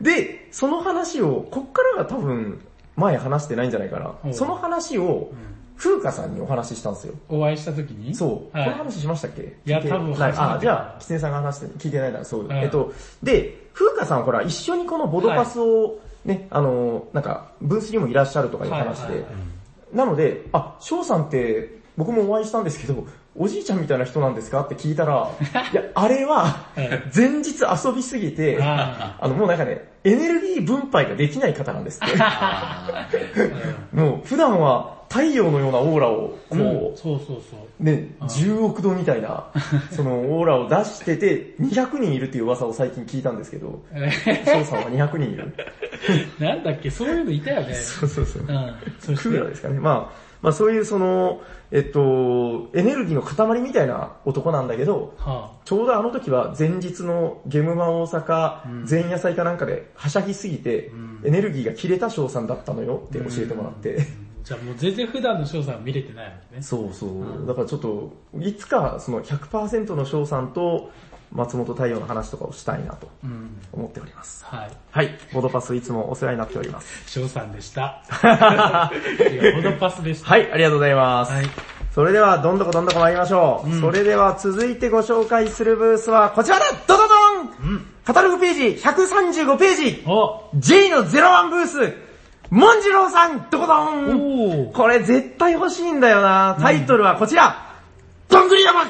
[0.00, 2.60] で、その話を、こっからが多分、
[2.96, 4.14] 前話してないんじゃないかな。
[4.24, 5.32] うんその話を、
[5.78, 7.14] 風花さんにお話ししたんですよ。
[7.28, 8.14] お会いした時に？
[8.14, 8.56] そう。
[8.56, 8.70] はい。
[8.70, 9.42] この話しましたっけ？
[9.64, 12.48] いや聞て多分話してあ、じゃあ、キツネさんが話して、聞いてないならそう。
[12.48, 12.52] ん。
[12.52, 19.22] えっと、で、風花さんほら、一緒にこのボドパスを、ね、あの、なんか、ブースにもいらっしゃるとかいう話ではいはい。
[19.22, 19.28] は
[19.92, 25.30] い、なので、あ、翔さんって、僕もお会いしたんですけど、おじいちゃんみたいな人なんですかって聞いたら、
[25.72, 32.16] いや、あれははい、前日遊びすぎて、ああの、もうなんかね、エネルギー分配ができない方なんですって。
[33.96, 37.82] もう、普段は太陽のようなオーラを、こう、うんそうそうそう。
[37.82, 39.50] ね、10億度みたいな、
[39.90, 43.80] そのオーラを出してて、200人いるっていう噂を最近聞いたんですけど、
[44.44, 45.54] 翔さんは200人いる。
[46.38, 47.74] なんだっけ、そういうのいたよね。
[47.74, 48.42] そうそうそう。
[48.42, 48.74] うん。
[49.00, 49.80] そしクーラーて、ですかね。
[49.80, 51.40] まあ、まあそういうその、
[51.70, 60.92] えっと、エネルギーの塊みたいな男なんだけど、はちょうどあの時は前日のゲムマ大阪前夜祭かなんかではしゃぎすぎて、
[61.24, 64.27] エネルギーが切れた翔さんだったのよって教えてもらって、あ。
[64.48, 66.62] じゃあもう全然普段の翔さんは見れてないもんね。
[66.62, 67.46] そうそう。
[67.46, 70.90] だからちょっと、いつかその100%の翔さんと
[71.32, 73.60] 松本太陽の話とかをしたいなとうん。
[73.72, 74.46] 思っております。
[74.46, 74.70] はい。
[74.90, 75.18] はい。
[75.34, 77.10] ボドパスいつもお世話になっております。
[77.10, 78.02] 翔さんでした。
[79.30, 80.30] いや、ホドパスでした。
[80.30, 81.32] はい、ありがとうございます。
[81.32, 81.44] はい。
[81.94, 83.80] それでは、どんどこどんどこ参りましょう。
[83.80, 92.07] それでは続いてご紹介するブースはこちらだドドドン、カタログページ135ページお J の01ブース
[92.50, 94.68] モンジローさんドコドン。
[94.68, 94.72] おー。
[94.72, 96.56] これ絶対欲しいんだよな。
[96.58, 97.74] タイトルはこちら、
[98.28, 98.84] どんぐり山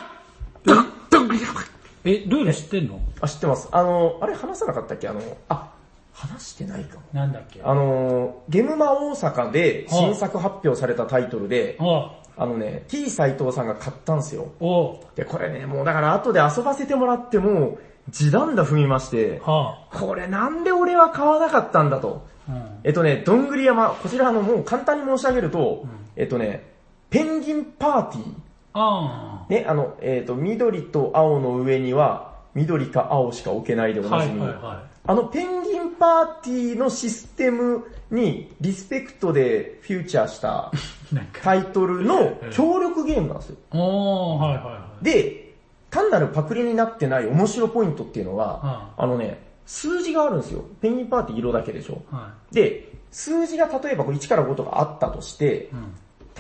[0.64, 1.60] どん、どんぐり山
[2.04, 3.00] え、ルール知ってんの？
[3.20, 3.68] あ、知ってます。
[3.72, 5.08] あの、あれ話さなかったっけ？
[5.08, 5.72] あの、あ、
[6.12, 7.02] 話してないかも。
[7.12, 7.60] なんだっけ？
[7.64, 14.52] あの、ゲムマ大阪で新作発表されたタイトルで、おあのね、T 斎藤さんが買ったんですよ。
[14.60, 22.24] おで、これね、もうだから後で遊ばせてもらっても、時短だ踏みまして、はこれなんで俺は買わなかったんだと。
[22.48, 22.52] あ。
[22.52, 22.80] うん。
[22.84, 26.64] えっとね、どんぐり山、こちらあのもう簡単に申し上げると、えっとね、
[27.11, 28.34] ペンギンパーティー。
[28.74, 34.40] あね、あの、えっ、と、緑と青の上には、緑か青しか置けないでおないじみ。
[34.40, 40.70] はいはあのペンギンパーティーのシステムにリスペクトでフューチャーした。
[41.42, 43.56] タイトルの協力ゲームなんですよ。
[43.70, 45.04] はいはいはい。
[45.04, 45.54] で、
[45.88, 50.64] 単なるパクリになってない面白ポイントっていうのは、はあのね、数字があるんですよ。
[50.81, 52.02] ペンギンパーティー色だけでしょ。
[52.11, 55.94] はで、数字が例えばこう1から5とかあったとしてい。、うん。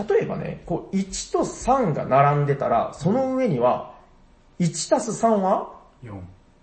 [0.08, 3.94] 例えばね、こう1と3が並んでたら、その上には、
[4.58, 6.18] 1たす3は4。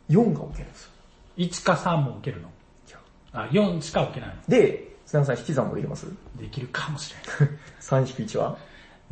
[0.09, 0.91] 4が置けるんですよ。
[1.37, 2.49] 1か3も受けるの？
[3.31, 4.35] あ、4しか受けないの。
[4.47, 6.07] で、砂山さん引き算もできます？
[6.39, 7.57] できるかもしれない。
[7.79, 8.57] ?3 引く1は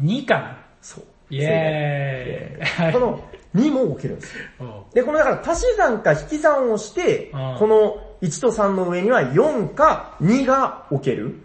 [0.01, 1.03] ？2かなそう。
[1.29, 2.93] イエーイ。
[2.93, 3.23] この
[3.55, 4.85] 2も置けるんですよ。
[4.93, 11.25] で、このだから足し算か引き算をしてうん、この1と3の上には4か2が置ける。
[11.25, 11.31] うん。
[11.31, 11.35] っ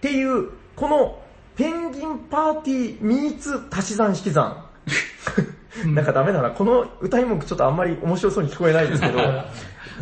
[0.00, 1.18] ていう、この
[1.56, 4.64] ペンギンパーティーミーツ足し算引き算。
[5.84, 6.50] なんかダメだな。
[6.50, 9.18] この歌い文句ちょっとあんまり面白そうに聞こえないですけど、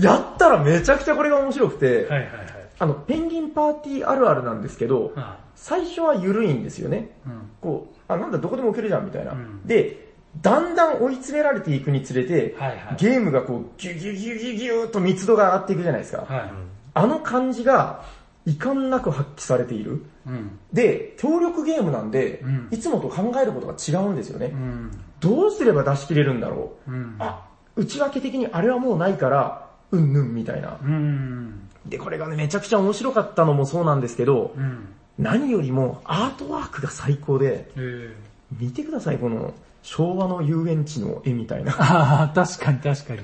[0.00, 2.29] やったらめちゃくちゃこれが面白くて、はいはいはい。
[2.79, 7.16] あの、ペンギンパーティーあるあるなんですけど、は最初は緩いんですよね。
[7.27, 7.29] い。
[7.29, 7.50] うん。
[7.61, 9.32] こう、あ、なんだ、どこでも置けるじゃん、みたいな。
[9.32, 10.04] うんで、
[10.42, 12.96] だんだん追い詰められていくにつれて、はいはい。
[12.98, 16.26] ゲームがこう、ギュギュギュギュギューっと密度が上がっていくじゃないですか。
[16.28, 16.50] はい。
[16.94, 18.02] あの感じが、
[18.46, 20.04] 遺憾なく発揮されている。
[20.26, 20.58] うん。
[20.72, 24.46] で、協力ゲームなんで、うんいつもと考えることが違うんですよね。
[24.46, 24.90] うん。
[25.20, 26.90] どうすれば出し切れるんだろう。
[26.90, 27.16] うん。
[27.20, 30.78] あ、内訳的にあれはもうないから、うんぬんみたいな。
[30.82, 31.68] うん。
[31.86, 34.88] で、これがね、めちゃくちゃ面白かったのもそうなんですけど、うん。
[35.18, 38.14] 何よりもアートワークが最高で、え
[38.59, 41.72] 見てください、この昭和の遊園地の絵みたいな。
[41.79, 43.20] ああ、確かに確かに。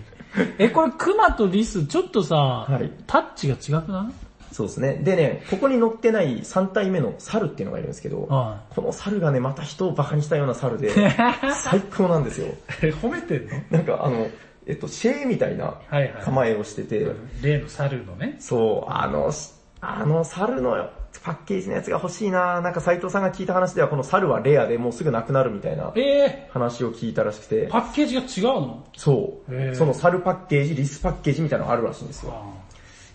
[0.58, 4.54] え、これクマとリス、ちょっとさ、はいタッチが違くない？
[4.54, 4.94] そうですね。
[5.02, 10.90] でね、ここに載ってない3体目の猿っていうのがいるんですけど、はこの猿がね、また人をバカにしたような猿で、
[11.62, 12.48] 最高なんですよ。
[12.48, 12.50] い。
[12.82, 13.50] え、褒めてんの？
[13.70, 14.28] なんかあの、
[14.66, 16.12] えっと、シェーみたいなはいはい。
[16.24, 17.10] 構えをしてて、
[17.42, 18.36] 例の猿のね。
[18.40, 19.32] そう、あの、
[19.80, 22.60] あの猿のパッケージのやつが欲しいな。
[22.60, 27.66] なんか斉藤さんが聞いた話ではこの猿はレアでもうすぐなくなるみたいなえ話を聞いたらしくて。
[27.66, 28.84] ー、、パッケージが違うの？
[28.96, 32.34] そう、その猿パッケージ、リスパッケージみたいなのがあるらしいんですよ。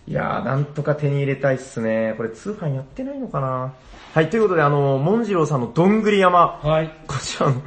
[0.08, 2.14] いやー、なんとか手に入れたいっすね。
[2.16, 3.72] これ通販やってないのかな？
[4.14, 6.90] はい、ということであの、モンジローさんのどんぐり山、はい。
[7.06, 7.60] こちらの、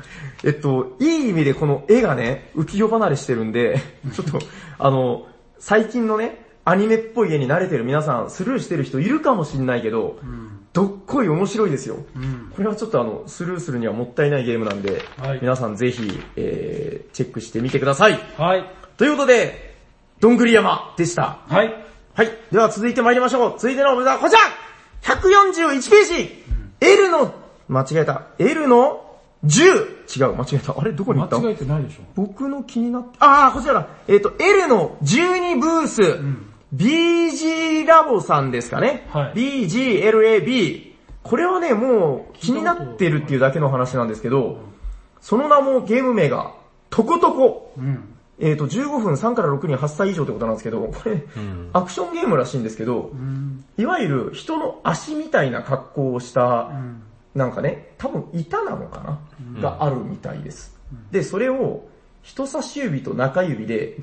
[0.44, 3.80] えっと、いい意味でこの絵がね、浮世離れしてるんで、
[4.16, 4.40] ちょっと、
[4.80, 5.28] あの、
[5.60, 10.20] 最近のね、アニメっぽい絵に慣れてる皆さん、スルーしてる人いるかもしんないけど、
[10.72, 11.98] どっこい面白いですよ。
[12.16, 12.52] うん。
[12.56, 18.20] これはちょっとあの、スルーするにはもったいないゲームなんで、はい皆さんぜひ、えー、チェックしてみてください。
[18.38, 18.66] はい。
[18.98, 19.78] ということで、
[20.20, 21.40] どんぐり山でした。
[21.48, 21.74] はい。
[22.14, 22.30] はい。
[22.52, 23.54] では続いて参りましょう。
[23.58, 24.40] 続いての無駄はこちら
[25.02, 26.44] !141 ページ、
[26.82, 27.34] !L の、
[27.68, 28.28] 間違えた。
[28.38, 29.06] L の
[29.44, 29.64] 10!
[30.08, 30.76] 違う、間違えた。
[30.78, 31.40] あれどこに行った？
[31.40, 32.04] 間違えてないでしょ。
[32.16, 33.88] 僕の気になって、あー、こちらだ。
[34.08, 36.02] えっ、と、L の12ブース、
[36.74, 39.08] BG ラボさんですかね。
[39.10, 39.34] はい
[39.68, 40.90] BGLAB。
[41.24, 44.60] これはね、もう気になってるっていうだけの話なんですけど、
[45.22, 46.54] その名もゲーム名が、
[46.90, 47.74] トコトコ。
[47.78, 48.16] うん。
[48.40, 51.24] えっ、と、15分3から6人8歳以上ってことなんですけど、これ、
[51.74, 53.66] アクションゲームらしいんですけど、うん。
[53.78, 57.04] いわゆる人の足みたいな格好をした、うん。
[57.36, 60.80] なんかね、多分板なのかな、があるみたいです。
[61.12, 61.88] で、それを
[62.24, 63.98] 人差し指と中指で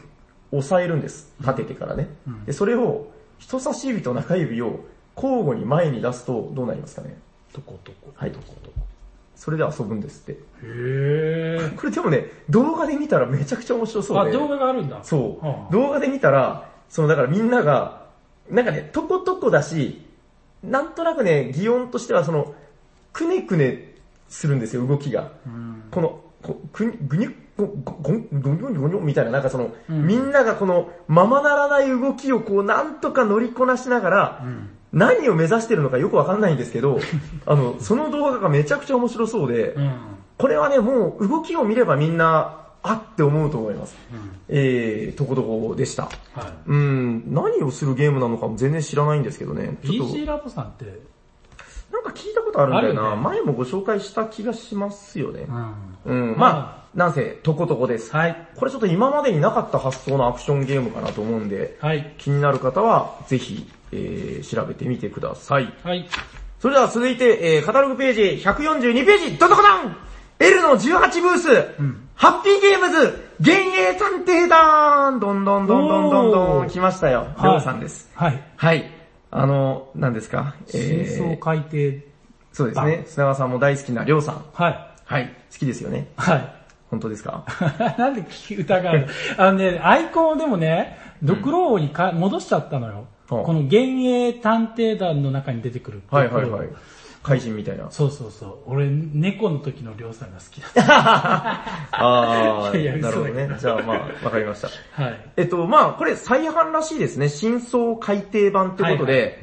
[0.52, 1.32] 押さえるんです。
[1.40, 2.08] 立ててからね。
[2.46, 4.80] で、それを人差し指と中指を
[5.16, 7.18] 交互に前に出すとどうなりますかね
[7.52, 8.12] とことこ。
[8.14, 8.32] はい。
[9.34, 10.40] それで遊ぶんですって。
[10.62, 11.74] へー。
[11.76, 14.32] これでもね、動画で見たらめちゃくちゃ面白そうあ、で。
[14.32, 14.98] 動画があるんだ。
[15.02, 18.06] そう、はあ動画で見たら、そのだからみんなが、
[18.50, 20.02] なんかね、とことこだし、
[20.62, 22.54] なんとなくね、擬音としてはその、
[23.12, 23.94] くねくね
[24.28, 25.30] するんですよ、動きが。
[25.90, 34.44] この、こぐにぐにゅ、ご、ご、ごん、ごにょごにょごにょみたいな、なんかその、みんながこの、ままならない動きをこう、なんとか乗りこなしながら、
[34.92, 36.98] 何を目指してるのかよくわかんないんですけど、
[37.46, 39.92] あの、その動画がめちゃくちゃ面白そうで、うん。
[40.38, 43.96] これはね、もう動きを見ればみんな、あって思うと思います。
[44.48, 46.04] えー、とことこでした。
[46.04, 46.12] はい。
[46.66, 49.76] うん、何をするゲームなのかも全然知らないんですけどね。
[49.84, 50.84] ちょっと BG ラボさんって、
[51.92, 53.16] なんか聞いたことあるんだよな。
[53.16, 55.46] 前もご紹介した気がしますよね。
[56.04, 56.32] うん。
[56.32, 58.10] うん、まあ、なんせ、とことこです。
[58.10, 58.48] はい。
[58.56, 62.14] これちょっと今までになかった発想のアクションゲームかなと思うんで、はい。
[62.16, 65.70] 気になる方は、ぜひ、えー、調べてみてください。
[65.84, 66.08] はい。
[66.58, 69.96] それでは続いて、えー、カタログページ142ページ、どんどこどん
[70.38, 71.48] !L の18ブース、
[72.14, 77.26] ハッピーゲームズ、幻影探偵団どんどんどんどんどんどん来ましたよ。
[77.36, 78.10] はいりょうさんです。
[78.14, 78.42] はい。
[78.56, 78.90] はい。
[79.30, 80.54] あの、何ですか？
[80.66, 82.02] 真相海底。
[82.54, 83.04] そうですね。
[83.06, 84.44] 砂川さんも大好きなりょうさん。
[84.54, 84.90] はい。
[85.04, 85.26] はい。
[85.52, 86.08] 好きですよね。
[86.16, 86.65] はい。
[86.90, 87.44] 本当ですか？
[87.98, 88.24] なんで
[88.56, 89.06] 疑うの？
[89.38, 92.92] あのね、アイコンをでもね、ドクロ王にか戻しちゃったのよ。
[93.00, 93.70] うんこの幻
[94.04, 96.00] 影探偵団の中に出てくる。
[96.12, 96.68] はいはいはい。
[97.24, 97.90] 怪人みたいな。
[97.90, 98.54] そうそうそう。
[98.66, 100.84] 俺、猫の時のりょうさんが好きだった。
[101.90, 103.48] あいやー、なるほどね。
[103.58, 104.68] じゃあまあ、わかりました。
[105.02, 105.20] はい。
[105.38, 107.28] えっと、まあ、これ再販らしいですね。
[107.28, 109.42] 真相改訂版ってことで、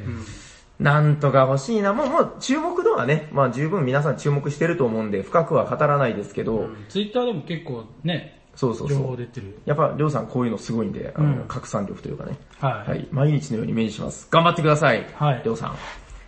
[0.80, 1.94] なんとか欲しいな。
[1.94, 9.08] もう、もう注目度はね、まあ十分皆さん注目してると思うんで、深くは語らないですけど、ツイッターでも結構ね、情そうそうそう。
[9.08, 9.60] 報出てる。
[9.66, 12.38] やっぱ、りょうさんこういうのすごいんで、あの、うん拡散力というかね。
[12.60, 12.90] はい。
[12.90, 13.08] はい。
[13.12, 14.28] 毎日のように目にします。
[14.30, 15.08] 頑張ってください。
[15.14, 15.76] はいりょうさん。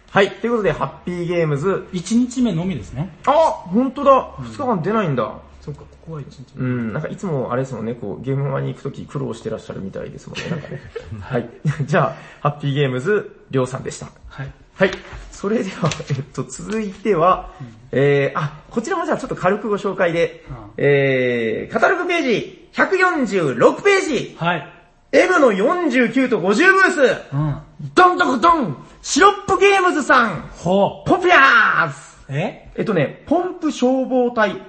[0.09, 0.31] はい。
[0.31, 1.87] ということで、ハッピーゲームズ。
[1.93, 3.15] 1日目のみですね。
[3.25, 3.31] あ
[3.67, 5.23] 本当だ !2 日間出ないんだ。
[5.23, 5.39] そうか、
[6.05, 6.63] ここは1日目。
[6.63, 10.81] うん、なんかいつもあれですもんね、こう、ゲームマに行くとき苦労してらっしゃるみたいですもんね、なんかね。
[11.19, 11.49] はい。
[11.85, 14.07] じゃあ、ハッピーゲームズ、りょうさんでした。
[14.29, 14.51] はい。
[14.75, 14.91] はい。
[15.31, 17.49] それでは、 えっと、続いては、
[17.91, 24.71] えー、あ、こちらもじゃあちょっと軽くご紹介で、うんえー、カタログページ、146ページ、はい。
[25.11, 27.57] M の49と50ブース、うん。
[27.93, 31.09] ドンドコドン、シロップゲームズさん、ほう。
[31.09, 31.93] ポピャーズ
[32.27, 32.71] え？
[32.75, 34.61] えっとね、ポンプ消防隊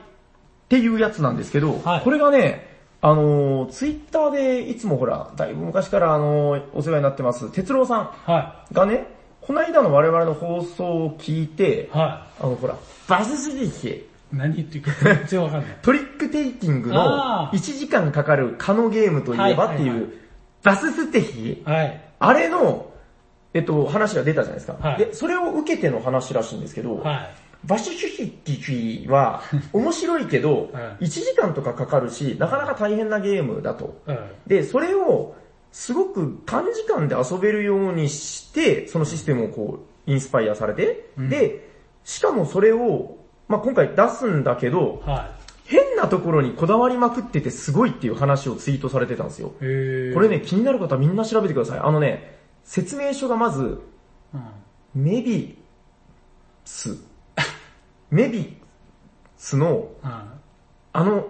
[0.67, 9.07] っていうやつなんですけど、はいこれがね、あのー、ツイッターでいつもほら、だいぶ昔からあのー、お世話になってます、哲郎さんはがね、
[9.41, 12.75] この間の我々の放送を聞いてい。、はあのほら、
[13.09, 14.05] バススリーい。
[14.33, 15.71] 何言ってるか全然わかんない。
[15.83, 20.27] トリックテイキングのあー1時間かかるカノゲームといえばっていう、はいはいはい
[20.67, 22.01] バスステヒはい。
[22.19, 22.91] あれの、
[23.55, 24.77] えっと、話が出たじゃないですか。
[24.81, 27.31] はいで、それを受けての話らしいんですけど、はい。
[27.64, 28.11] バシュシュ
[28.45, 29.42] ヒキは
[29.73, 34.01] 面白いけど、はい1時間とかかかるし、なかなか大変なゲームだと。
[34.07, 34.19] うん。
[34.47, 35.35] で、それを
[35.73, 41.69] すごく短時間で遊べるようにして、そのシステムをこう、インスパイアされて、で、
[42.05, 49.49] しかもそれを、まあ、今回出すんだけど、は変なところにこだわりまくっててすごいっていう話をツイートされてたんですよ。
[49.51, 51.79] これね、気になる方はみんな調べてください。
[51.81, 53.81] あのね、説明書がまず、
[54.33, 54.40] うん。
[58.11, 58.57] メビ
[59.37, 60.11] ス、の、うん。
[60.92, 61.27] あの、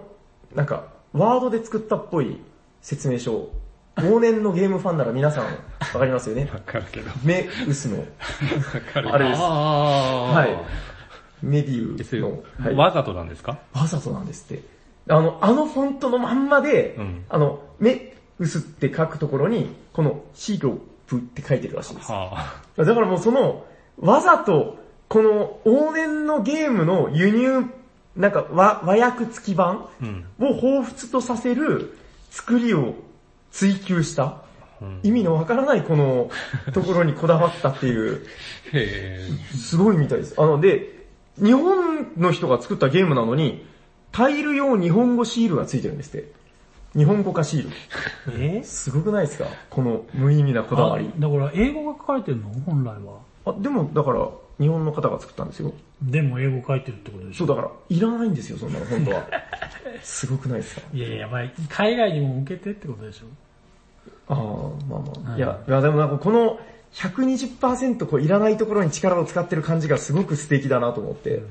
[0.55, 2.39] なんか、ワードで作ったっぽい
[2.81, 3.49] 説明書。
[3.97, 5.51] 往年のゲームファンなら皆さんわ
[5.99, 6.47] かりますよね？
[6.53, 7.09] わかるけど。
[7.23, 8.05] メウスの、わ
[8.93, 9.41] かるあれです。
[9.41, 10.55] あはい。
[11.41, 13.57] メビウの、はい、わざとなんですか？
[13.73, 14.63] わざとなんですって。
[15.09, 22.11] あの、あのフォントのまんまで、うんあの、メウスって書くところに、このシロップって書いてるらしいです。
[22.11, 23.65] はだからもうその、
[23.99, 24.77] わざと、
[25.09, 27.65] この往年のゲームの輸入、
[28.15, 29.77] なんか和和訳付き版。
[29.77, 29.87] を
[30.39, 31.97] 彷彿とさせる
[32.31, 32.95] 作りを
[33.51, 34.23] 追求した、
[34.81, 36.29] うん意味のわからないこの
[36.71, 38.21] ところにこだわったっていう、
[38.73, 40.35] へすごいみたいです。
[40.37, 41.05] あの、で、
[41.41, 43.65] 日本の人が作ったゲームなのに、
[44.11, 46.31] タイル用日本語シールがついてるんですって。
[46.95, 47.69] 日本語化シール。
[48.39, 48.63] え？
[48.63, 49.45] すごくないですか？
[49.71, 51.11] この無意味なこだわり。
[51.17, 52.49] あだから英語が書かれてるの？
[52.65, 53.19] 本来は。
[53.47, 54.27] あ、でもだから、
[54.59, 55.73] 日本の方が作ったんですよ。
[56.01, 57.45] でも英語書いてるってことでしょ？
[57.45, 59.27] そうだから、いらないんですよ、そんなの、本当は。
[60.03, 60.81] すごくないですか？
[60.93, 63.25] いやいや、まあ、海外にも向けてってことでしょ？
[64.29, 64.37] ああ、
[64.89, 65.37] まあまあ。
[65.37, 66.59] いや、いやでもなんかこの
[66.93, 71.43] 120%こういらないところに力を使ってる感じがすごく素敵だなと思って。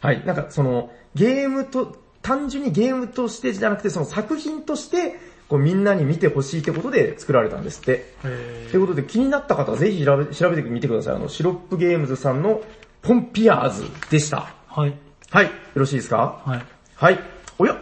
[0.00, 0.24] はい。
[0.24, 5.16] なんかその、ゲームと、単純にゲームとしてじゃなくてその作品として、
[5.52, 8.14] こうみんなに見てほしいってことで作られたんですって。
[8.24, 11.16] へということで気になった方はぜひ調べ調べてみてください。
[11.16, 12.62] あの、シロップゲームズさんの
[13.02, 14.54] ポンピアーズでした。
[14.66, 14.94] はい。
[15.30, 16.40] はい、よろしいですか？
[16.46, 16.62] はい。
[16.94, 17.20] はい。
[17.58, 17.76] おや、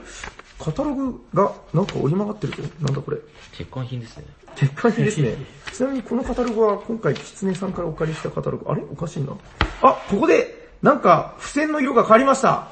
[0.59, 2.69] カタログがなんか折り曲がってるぞ。
[2.81, 3.19] なんだこれ。
[3.53, 4.25] 欠陥品ですね。
[4.59, 5.37] 欠陥品ですね。
[5.73, 8.69] ちなみにこのカタログは今回キツネさんからお借りしたカタログ。
[8.69, 8.83] あれ？
[8.91, 9.33] おかしいな。
[9.83, 12.67] あ、ここで、なんか、付箋の色が変わりました。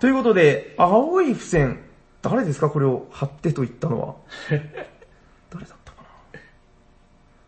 [0.00, 1.80] ということで、青い付箋。
[2.24, 2.70] 誰ですか？
[2.70, 4.14] これを貼ってと言ったのは。
[4.50, 6.02] 誰だったか
[6.32, 6.40] な？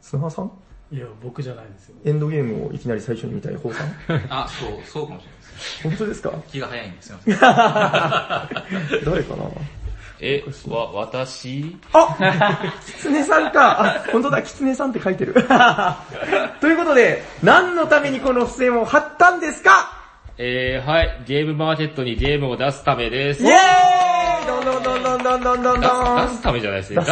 [0.00, 0.50] 菅原さん？
[0.92, 1.96] いや、僕じゃないですよ。
[2.04, 3.88] エンドゲームをいきなり最初に見たい方さん？
[4.30, 5.82] あ、そう、そうかもしれないです。
[5.82, 6.30] 本当ですか？
[6.48, 7.18] 気が早いんですよ。
[7.26, 7.40] 誰
[9.24, 9.44] かな？
[10.20, 11.76] え、わ、私？
[11.92, 13.82] あキツネさんか。
[13.84, 15.34] あ、本当だ、キツネさんって書いてる。
[15.34, 19.92] ということで、何のためにこの付箋を貼ったんですか？
[20.38, 23.42] えー、はい、ゲームマーケットにゲームを出すためです。
[23.42, 23.56] イェーイ
[24.46, 27.02] どんどんどんどんどんどんどん出すためじゃないですね。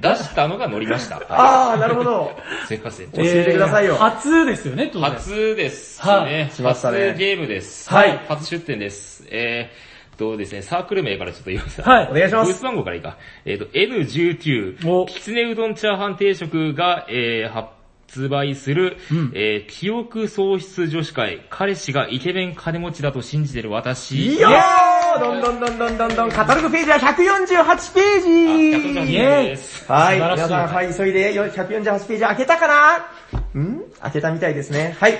[0.00, 1.20] 出したのが乗りました。
[1.28, 2.36] あー、なるほど。
[2.66, 3.10] すいません。
[3.10, 3.96] 教えてくださいよ。
[3.96, 5.10] 初ですよね、当然。
[5.12, 6.52] 初ですはね。
[6.54, 7.88] 来ましたね初ゲームです。
[7.88, 9.26] はい初出展です。
[9.30, 11.82] えー、とですね、サークル名からちょっと言います。
[11.82, 13.16] はいお願いしますブース番号からいいか。
[13.44, 17.68] えっ、と、N19、きつねうどんチャーハン定食が、えー、発
[18.28, 18.96] 売する、
[19.34, 24.36] えー、記憶喪失女子会、彼氏がイケメン金持ちだと信じてる私。
[24.36, 28.28] いやーどんどんどんどんどんどん、カタログページは148ページ。
[28.28, 29.90] 148イェーイです。
[29.90, 33.60] はい、皆さん、はい、急いでよ148ページ開けたかな？
[33.60, 33.82] ん？
[34.00, 34.96] 開けたみたいですね。
[34.98, 35.14] はい。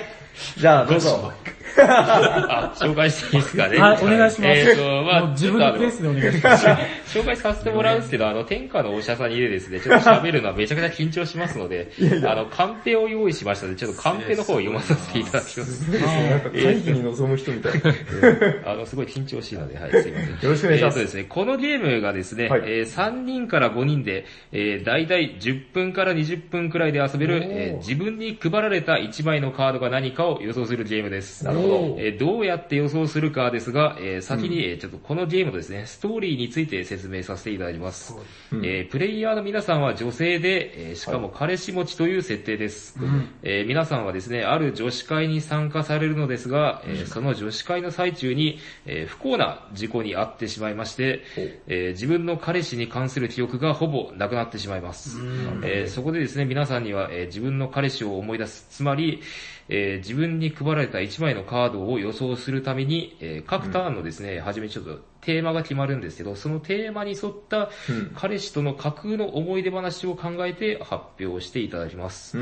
[0.57, 1.33] じゃあ、どうぞ。
[1.87, 3.77] あ、紹介していいですかね。
[3.77, 4.59] はい、お願いします。
[4.59, 6.67] えっ、と、まあ自分のペースでお願いします。
[7.17, 11.91] 紹介させてもらうんですけど、あの、天下のお医者さんにでですね、ちょっと喋るのはめちゃくちゃ緊張しますので、
[12.25, 15.91] あの、カンペを用意しましたので、ちょっとカンペの方を読まさせていただきます。
[15.91, 17.71] なんか会議に臨む人みたい。
[18.65, 20.29] あの、すごい緊張しいので、はい、すいません。
[20.29, 31.45] よろしくお願いしますえーとですね、このゲームがですね、はいえー3人から5人で、えー、だいたい10分から20分くらいで遊べる、えー自分に配られた1枚のカードが何かを予想するゲームです。
[31.45, 31.66] なるほど
[31.99, 38.15] えーどうやって予想するかですが、えー先に、えーちょっとこのゲームのですね、ストーリーについて説明させていただきます。
[38.63, 42.97] えープレイヤーの皆さんは女性で、えーしかも彼氏持ちという設定です。
[43.43, 51.21] えー皆さんはですね、ある女子会に参加されるのですが、えーその女子会の最中に、えー不幸な事故に遭ってしまいまして、
[51.67, 55.17] えー自分の彼氏に関する記憶がほぼなくなってしまいます。
[55.63, 58.65] えーそこでですね、皆さんには、えー自分の彼氏を思い出す。
[58.69, 59.21] つまり、
[59.69, 67.69] えー自分に配られた1枚のカードを予想するために、えー各ターンのですね、はじめちょっとテーマが決まるんですけど、そのテーマに沿った
[68.15, 72.37] 彼氏との架空の思い出話を考えて発表していただきます。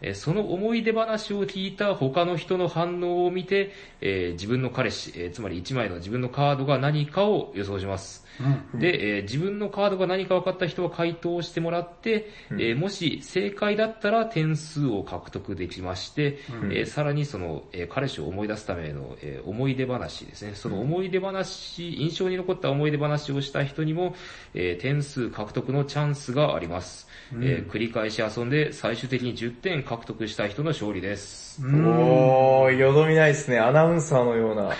[0.00, 8.26] えーその思い出話を聞いた他の人の反応を見て、えー自分の彼氏、えーつまり1枚の自分のカードが何かを予想します。
[8.74, 16.38] で、えー自分のカードが何か分かった人は回答してもらって、えーもし正解だったら点数を獲得できまして、
[16.70, 20.54] えーさらにその、えー彼氏を思い出すための、えー思い出話ですね。
[20.54, 24.14] その思い出話、印象に残った思い出話をした人にも、
[24.54, 27.06] えー点数獲得のチャンスがあります。
[27.40, 31.60] えー繰り返し遊んで最終的に10点獲得した人の勝利です。
[31.62, 33.58] おー、よどみないですね。
[33.58, 34.72] アナウンサーのような。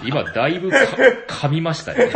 [0.04, 0.76] 今だいぶか
[1.28, 2.10] 噛みましたね。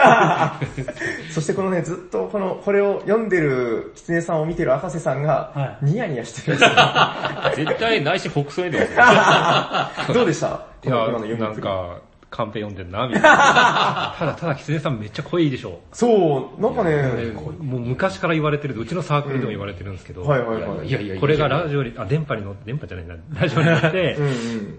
[1.31, 7.67] そしてこのね、ずっとこの、これを読んでる、キツネさんを見てる赤瀬さんがは、ニヤニヤしてる んですよ。
[7.67, 10.15] 絶対内心北総に出ますね。
[10.15, 10.67] どうでした？
[10.85, 10.95] いや、
[11.39, 11.99] なんか、
[12.33, 14.15] カンペ読んでんな、みたいな。
[14.19, 15.81] ただ、ただ、キツネさんめっちゃ濃いでしょ。
[15.93, 17.03] そう、なんかね、
[17.61, 20.89] もう昔から言われてる、うちのサークルでも言われてるんですけど、はいはいはい。
[20.89, 24.17] いやいやこれがラジオに、あ、電波に乗って、電波じゃないな、ラジオに乗って。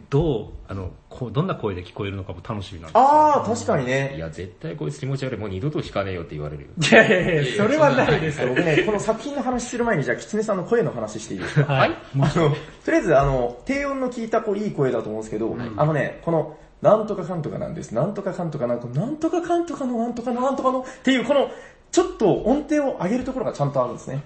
[0.09, 2.97] どう、あの、こうどんな声で聞こえるのかも楽しみなんです。
[2.97, 4.15] あー、確かにいね。
[4.17, 5.37] や、絶対こいつ気持ち悪い。
[5.39, 6.69] もう二度と聞かねえよって言われるよ。
[6.79, 8.47] いやいやいや、それはないですよ。
[8.49, 11.71] 僕ね、この作品の話する前に、じゃあ、キツネさんの声の話していいですか？
[11.71, 11.91] はい。
[11.91, 12.49] あの、
[12.83, 17.93] とりあえず、あの、低音の聞いたこういい声だと思うんですけど、あのね、この、なんとかかんとかなんです。
[17.95, 21.49] なんとかかんとかなんとか、なんとかかんとかのなんとかのなんとかのっていう、この、
[21.91, 24.21] ちょっと音程を上げるところがちゃんとあるんですね。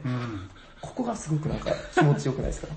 [0.80, 2.68] ここがすごくなんか気持ちよくないですか？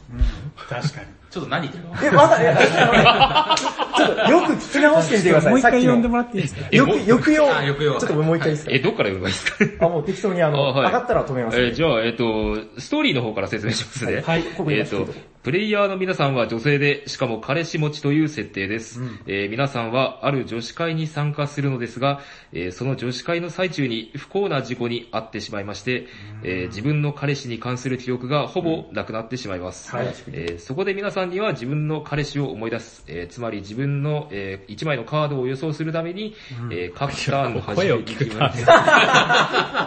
[0.68, 1.06] 確かに。
[1.30, 1.94] ちょっと何言ってるの？
[2.02, 5.50] え、まだ、いやちょっとよく聞き直してみてください。
[5.50, 6.66] もう一回読んでもらっていいですか？
[6.70, 7.50] よく、抑揚。
[7.50, 8.00] あ抑揚。
[8.00, 8.72] ちょっともう一回いいですか？
[8.72, 9.86] え、どっから読めばいいですか？
[9.86, 10.86] あ、もう適当にあの、あはい。
[10.86, 14.22] 上がったら止めます、えーじゃあ、えっ、と、ストーリーの方から説明しますね。
[14.26, 14.42] はい。
[14.44, 19.00] ここえっ、と今ちょっと、プレイヤーの皆さんは女性で、しかも彼氏持ちという設定です。
[19.26, 22.20] えー皆さんはある女子会に参加するのですが、
[22.52, 26.08] えーその女子会の最中に不幸な事故に遭ってしまいまして、
[26.42, 29.90] えー自分の彼氏に関する記憶がほぼなくなってしまいます。
[29.96, 36.34] はいえーそこで皆さんには自分の彼氏を思い出す、えーつまり自分の、え1枚のカードを予想するために、
[36.70, 38.48] えー各ターンの初めに声を聞く決ま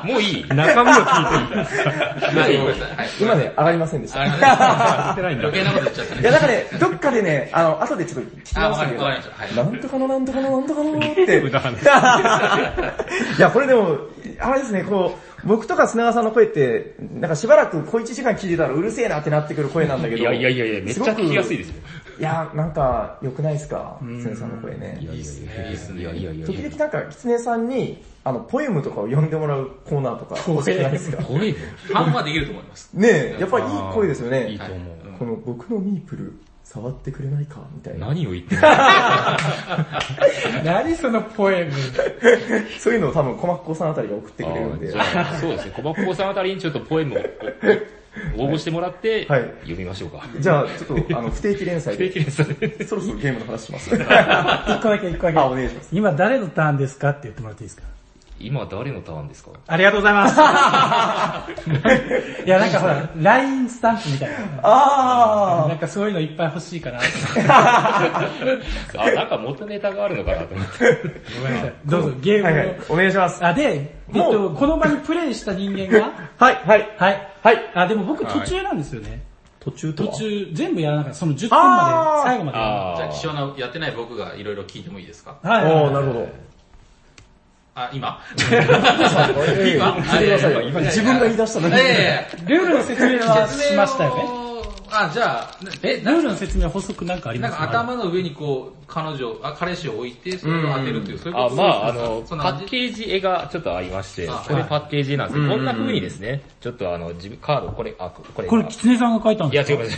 [0.03, 1.65] るもういい中身を聞いてるん
[2.33, 2.41] だ。
[2.41, 2.97] はい、ごめんなさい。
[2.97, 3.09] はい。
[3.21, 4.19] 今ね、上がりませんでした。
[4.19, 6.21] 聞い てないん余計なこと言っちゃったね。
[6.21, 9.03] いや、なんかね、どっかでね、あの、後でちょっと聞きあ、直したけど。
[9.03, 9.21] はい。
[9.55, 11.41] なんとかのなんとかのなんとかのって。
[13.37, 13.97] いや、これでも、
[14.39, 20.21] あれですね、こう、僕とか砂川さんの声って、なんかしばらく小1時間聞いてたらうるせえなってなってくる声なんだけど。
[20.21, 21.75] いやいやいやいや、めっちゃ聞きやすいですよ。
[22.19, 24.99] いや、なんか、良くないですか狐さんの声ね。
[25.01, 25.67] いいっすね。
[25.69, 26.01] いいっすね。
[26.01, 31.21] いやいやいや時々なんか、狐さんに、あの、ポエムとかを読んでもらうコーナーとか欲しくないですか？
[31.23, 32.89] 声もファンはできると思います。
[32.93, 34.49] ねえ、やっぱりいい声ですよね。
[34.49, 34.77] いいと思う。
[35.19, 36.33] この僕のミープル、
[36.63, 38.07] 触ってくれないかみたいな。
[38.07, 38.61] 何を言ってる
[40.63, 41.71] 何そのポエム？
[42.79, 44.91] そういうのを多分、小松子さんあたりが送ってくれるんで。
[44.91, 44.97] そ
[45.47, 47.15] うですね、小箱子さんあたりにちょっとポエム
[48.37, 50.23] を応募してもらって、はい読みましょうか。
[50.39, 52.45] じゃあ、ちょっと、あの、不定期連載で、定期連載
[52.87, 53.89] そろそろゲームの話します。
[53.93, 54.03] 一個
[54.89, 55.39] だけ一個だけ。
[55.39, 57.83] あお願いします今誰のターンですかって言ってもらっていいですか？
[58.39, 59.51] 今誰のターンですか？
[59.67, 60.35] ありがとうございます。
[62.45, 64.35] いや、なんかほら、LINE スタンプみたいな。
[64.63, 66.99] あなんかそういうのいっぱい欲しいかな。
[67.47, 70.95] あ、なんか元ネタがあるのかなと思って。
[71.41, 71.73] ごめんなさい。
[71.85, 73.45] どうぞ、ゲーーはいはいムを。、お願いします。
[73.45, 77.27] あ、で、えっと、この場にプレイした人間が、はい、はい、はい。
[77.43, 77.71] はい。
[77.75, 79.21] あ、でも僕途中なんですよね。
[79.59, 80.11] 途中とは？
[80.11, 81.19] 途中、全部やらなかった。
[81.19, 82.57] その10点まで、最後まで。
[82.57, 85.35] あじゃあ、貴重な、やってない僕がいろいろ聞いてもいいですか？
[85.41, 85.65] はい。
[85.65, 86.27] おー、なるほど。
[87.75, 88.19] あ、今？
[88.37, 89.95] 今？
[89.97, 90.59] 聞いてくださいよ。
[90.59, 91.75] あいやいや自分が言い出したのに。
[91.75, 94.52] ルールの説明はしましたよね。
[94.93, 94.99] ね。
[95.09, 102.63] あ、じゃあ、え、ルールの説明補足なんかありますなんか頭の上にこう、彼女、あ、彼氏を置いて、それを当てるっていう、そういうこあ、とまああの、そんな感じ？
[102.63, 109.83] パッケージ絵がちょっとありましてあ、これパッケージなんですけど、こんな風にですね、ちょっとあの、自分、カード、これ、あ、これ、これ、キツネさんが書いたんいやですか？
[109.83, 109.93] 違う違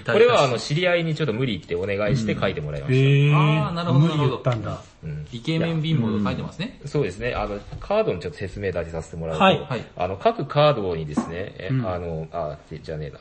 [0.00, 0.04] う。
[0.06, 3.36] これはあの、知り合いにちょっと無理ってお願いして書いてもらいましへー。
[3.36, 4.70] あーなるほどなるほど無理言ったんだ。
[4.76, 4.82] た。
[5.02, 6.78] うんイケメン貧乏と書いてますね。
[6.84, 7.34] そうですね。
[7.34, 13.18] あの、カードのちょっと説明だけさせてもらうと、はいはいあの、各カードにですね、えうんあの、あ、じゃねえな。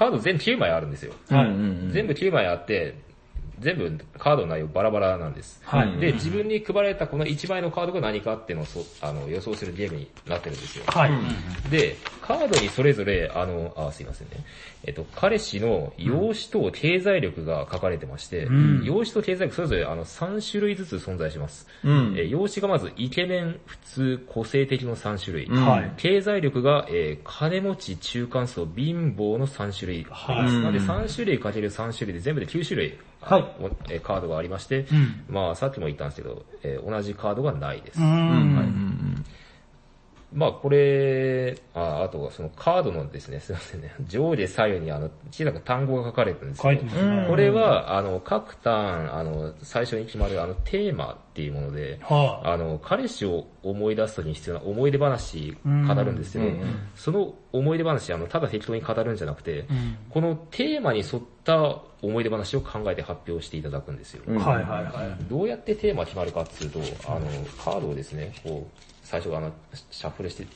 [0.00, 1.12] カード全部9枚あるんですよ。
[1.28, 1.92] はい。
[1.92, 2.94] 全部9枚あって、
[3.60, 5.60] 全部カードの内容バラバラなんです。
[5.64, 10.84] はいで、自分に配られたこの1枚のカードが何かっていうのをそあの予想するゲームになってるんですよ。
[10.86, 11.10] はい。
[11.70, 14.44] で、カードにそれぞれ、あの、あ、すいませんね。
[14.84, 21.66] えっと、彼氏の容姿と経済力が書かれてまして、ん容姿と経済力それぞれあの3種類ずつ存在します。
[21.84, 25.46] うんえー容姿がまずイケメン、普通、個性的の3種類。
[25.46, 25.92] うんはい。
[25.96, 30.06] 経済力が、えー金持ち、中間層、貧乏の3種類。
[30.10, 38.00] はいなので3種類かける3種類で全部で9種類、はいおえーカードがありまして、うんまあさっきも言ったんですけど、えー同じカードがないです。
[38.00, 39.24] うーん。
[40.32, 47.26] まあこれ、ああとはそのカードのですね、 すいませんね、上下左右にあの小さく単語が書かれてるんですけど、ね。
[47.28, 56.56] これはあの各ターン、あの最初に決まるあのテーマっていうもので、はあの、彼氏を思い出すときに必要な思い出話語るんですけど、
[56.94, 64.22] その思い出話、あの、ただ適当に語るんじゃなくて、うんこのテーマに沿った思い出話を考えて発表していただくんですよ。
[64.26, 65.24] うんはいはいはい。
[65.28, 67.26] どうやってテーマ決まるかっていうと、あの、
[67.62, 69.50] カードをですね、こう、最初あの、
[69.90, 70.46] シャッフルして、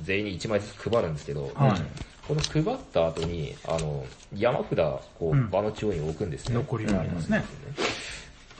[0.00, 1.82] 全員に1枚ずつ配るんですけど、はい
[2.28, 4.76] この配った後に、あの、山札、
[5.18, 6.54] こう場の中央に置くんですね。
[6.54, 7.42] 残りがありますね。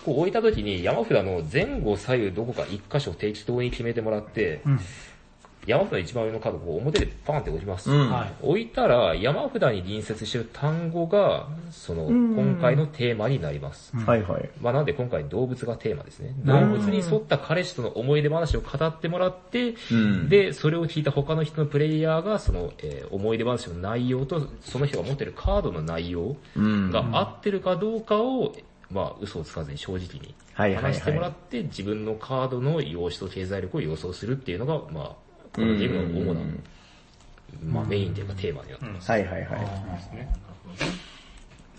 [0.05, 4.81] こう置いた時に山札の前後左右どこか一箇所適当に決めてもらって、うん。
[5.67, 7.91] 山札の一番上のカードを表でパンって置きます。
[7.91, 8.33] うんはい。
[8.43, 13.95] 置いたら山札に隣接している単語が、その、ん今回のテーマになります。
[13.97, 14.49] はいはい。
[14.61, 16.35] まあなんで今回動物がテーマですね。
[16.45, 28.55] 動物に沿った彼氏との思い出話を語ってもらって、うんで、それを聞いた他の人のプレイヤーが、その、えー思い出話の内容と、その人が持ってるカードの内容うんが合ってるかどうかを、
[28.91, 30.35] まあ嘘をつかずに正直に
[30.77, 36.41] 話してもらって、自分のカードの容姿と経済力を予想するっていうのが、まあ、このゲームの主な、
[37.65, 39.11] まあメインというかテーマになってます。
[39.11, 39.61] はいはいはい。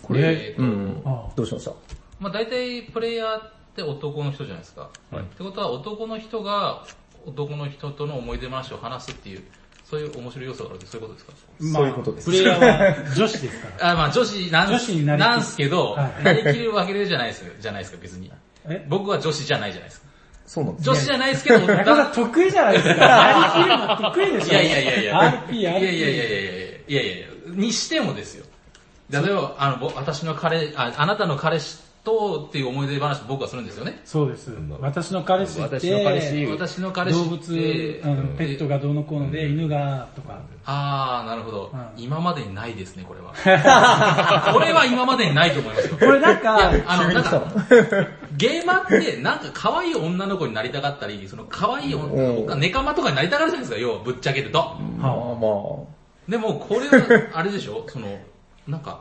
[0.02, 1.72] これ、うんあどうしました？
[2.20, 4.90] まあ大体プレイヤーって男の人じゃないですか。
[5.16, 6.84] ってことは男の人が
[7.26, 9.42] 男の人との思い出話を話すっていう、
[9.84, 11.32] そういう面白い要素があるってそういうことですか？
[11.72, 12.26] そういうことです。
[12.26, 13.90] プレイヤーは女子ですから。
[13.92, 16.24] あまあ女子なん女子にななんすけど、はい。
[16.24, 18.30] なりきるわけじゃないですよ、じゃないですか別に。
[18.66, 18.84] え？
[18.88, 20.08] 僕は女子じゃないじゃないですか。
[20.46, 22.94] そうなんです女子じゃないですけど、 中田得意じゃないですか。
[22.94, 24.52] なりきるの得意でしょ。
[24.52, 25.20] いやいやいやいや。
[25.48, 26.08] RP、いやいやいやい。
[26.08, 26.36] やいやい
[26.88, 28.44] やいやいやにしてもですよ。
[29.10, 34.00] 例えば、あの、ぼ私の彼、ああなたの彼氏とっていう思い出話を僕はするんですよね。
[34.04, 34.50] そうです。
[34.80, 40.40] 私の彼氏って、私の彼氏私の彼氏動物、あのペットがどうのこうので、犬がとか。
[40.64, 43.32] あー、なるほど、うん今までにないですね、これは。
[44.52, 45.96] これは今までにないと思いますよ。
[45.98, 47.44] これなんいか、や、あの、なんか、
[48.36, 54.76] ゲーマーって、なんか可愛い女の子になりたかったり、その可愛い女ネカマとかになりたがるじゃないですか、要はぶっちゃけると。
[54.98, 55.46] まあま
[56.28, 57.84] でも、これは、あれでしょ？
[57.88, 58.18] その、
[58.66, 59.00] なんか、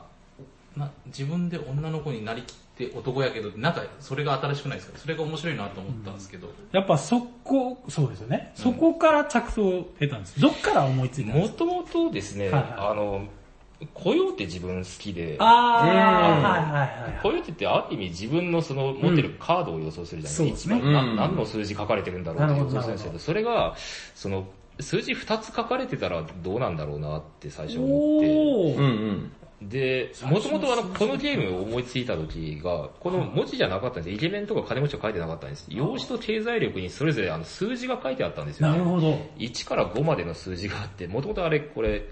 [0.75, 2.61] な自分で女の子になりきって
[2.95, 4.97] 男やけど、なんかそれが新しくないですか？
[4.97, 6.47] それが面白いなと思ったんですけど。
[6.71, 8.51] やっぱそこ、そうですよね。
[8.55, 10.39] そこから着想を得たんです。
[10.39, 11.65] どっから思いついたんですか？
[11.65, 13.25] もともとですね、はいはいあの、
[13.93, 17.19] コヨーテ自分好きで、あー、うんはいはいはい。
[17.23, 20.75] コヨーテってある意味自分のその持ってるカードを予想するじゃないですか。
[20.75, 23.75] うん一番うんな何の数字書かれてるんだろうって予想するんですけなるほどど、それが、
[24.15, 24.45] その、
[24.79, 28.77] 数字2つ書かれてたらどうなんだろうなって最初思って、おー。
[28.77, 29.31] うんうん。
[29.61, 35.67] で、もともとあの、このゲームを思いついた時が、この文字じゃなかったんですイケメンとか金持ちは書いてなかったんです。
[35.69, 39.19] 用紙と経済力にそれぞれあの数字が書いてあったんですよ、なるほど。
[39.37, 42.07] 1から5までの数字があって、もともとあれ、これ、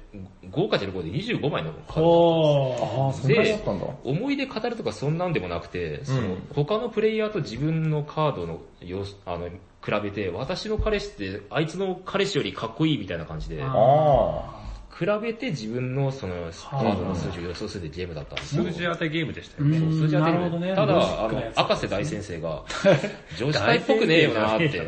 [0.51, 3.05] 5か15で25枚のカードおー。
[3.05, 3.87] ああ、そんなにあったんだ。
[4.03, 9.55] 思い出語るとかそんなんでもなくて、そのうん他のプレイヤーと自分のカードの様子あの比
[10.03, 14.59] べて、私の彼氏ってあいつの彼氏よりかっこいいみたいな感じで、あ
[14.99, 18.65] 比べて自分のそのカードの数字を予想するゲームだったんですよ。
[18.65, 19.77] 数字当てゲームでしたよね。
[19.77, 22.63] うんそう数字当てるなるほどねただ、あの赤瀬大先生が、
[23.39, 24.87] 女子会っぽくねえよなって、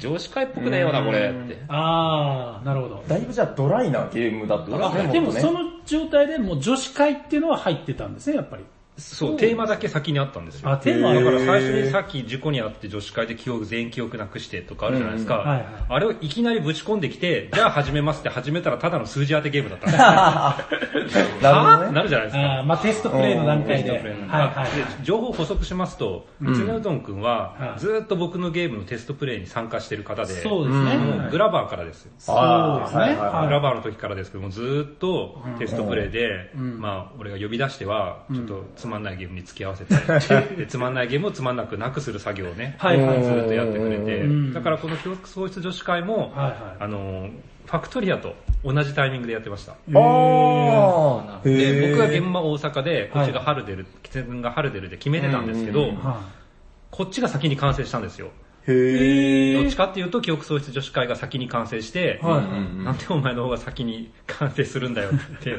[0.00, 1.56] 女子会っぽくねえよなこれって。
[1.68, 2.96] あー、なるほど。
[3.06, 3.08] あ。
[3.08, 8.64] だいぶじゃあドライなゲームだったんですね、あでもその状態でもう女子会っていうのは入ってたんですね、やっぱり。
[8.96, 10.70] そう、テーマだけ先にあったんですよ。
[10.70, 15.36] あ、テーマはだから最初にさっき事故にあって女子会で記憶、全員記憶なくしてとかあるじゃないですか。
[15.36, 19.88] うんうんはいはいあれをいきなりぶち込んできて、じゃあ始めますって始めたらただの数字当てゲームだった。
[19.88, 21.24] んですよ。
[21.42, 22.62] なるなるじゃないですか。
[22.64, 23.90] まあテストプレイの段階で。
[23.90, 24.70] はいテストプレイのはいはい。
[24.70, 27.80] で情報を補足しますと、うちのうどんくんははい。
[27.80, 31.28] ずーっと僕のゲームのテストプレイに参加してる方で、そうですね。
[31.30, 33.00] グラバーからですそうですね。
[33.00, 33.46] はいはいはい。
[33.46, 39.94] グラバーの時からですけども、ずーっとテストプレイで、まあ、俺が呼び出しては、ちょっとつまんないゲームに付き合わせて、
[40.56, 43.22] でつまんないゲームをつまんなくなくする作業をね、はいはい。
[43.22, 44.20] ずーっとやってくれて。
[44.20, 46.54] うん、だからこの記憶喪失女子会も、はいはい。
[46.80, 47.30] あの、
[47.64, 49.72] ファクトリアと同じタイミングでやってました。
[49.72, 51.40] ああ。
[51.44, 56.20] で、僕が現場大阪で、こっちが春出る、キツネ君が春出るで決めてたんですけど、は
[56.90, 58.28] こっちが先に完成したんですよ。
[58.66, 62.24] へどっちかっていうと、記憶喪失女子会が先に完成して、い。
[62.24, 62.84] はい。
[62.84, 65.56] なんでお前の方が先に完成するんだよって。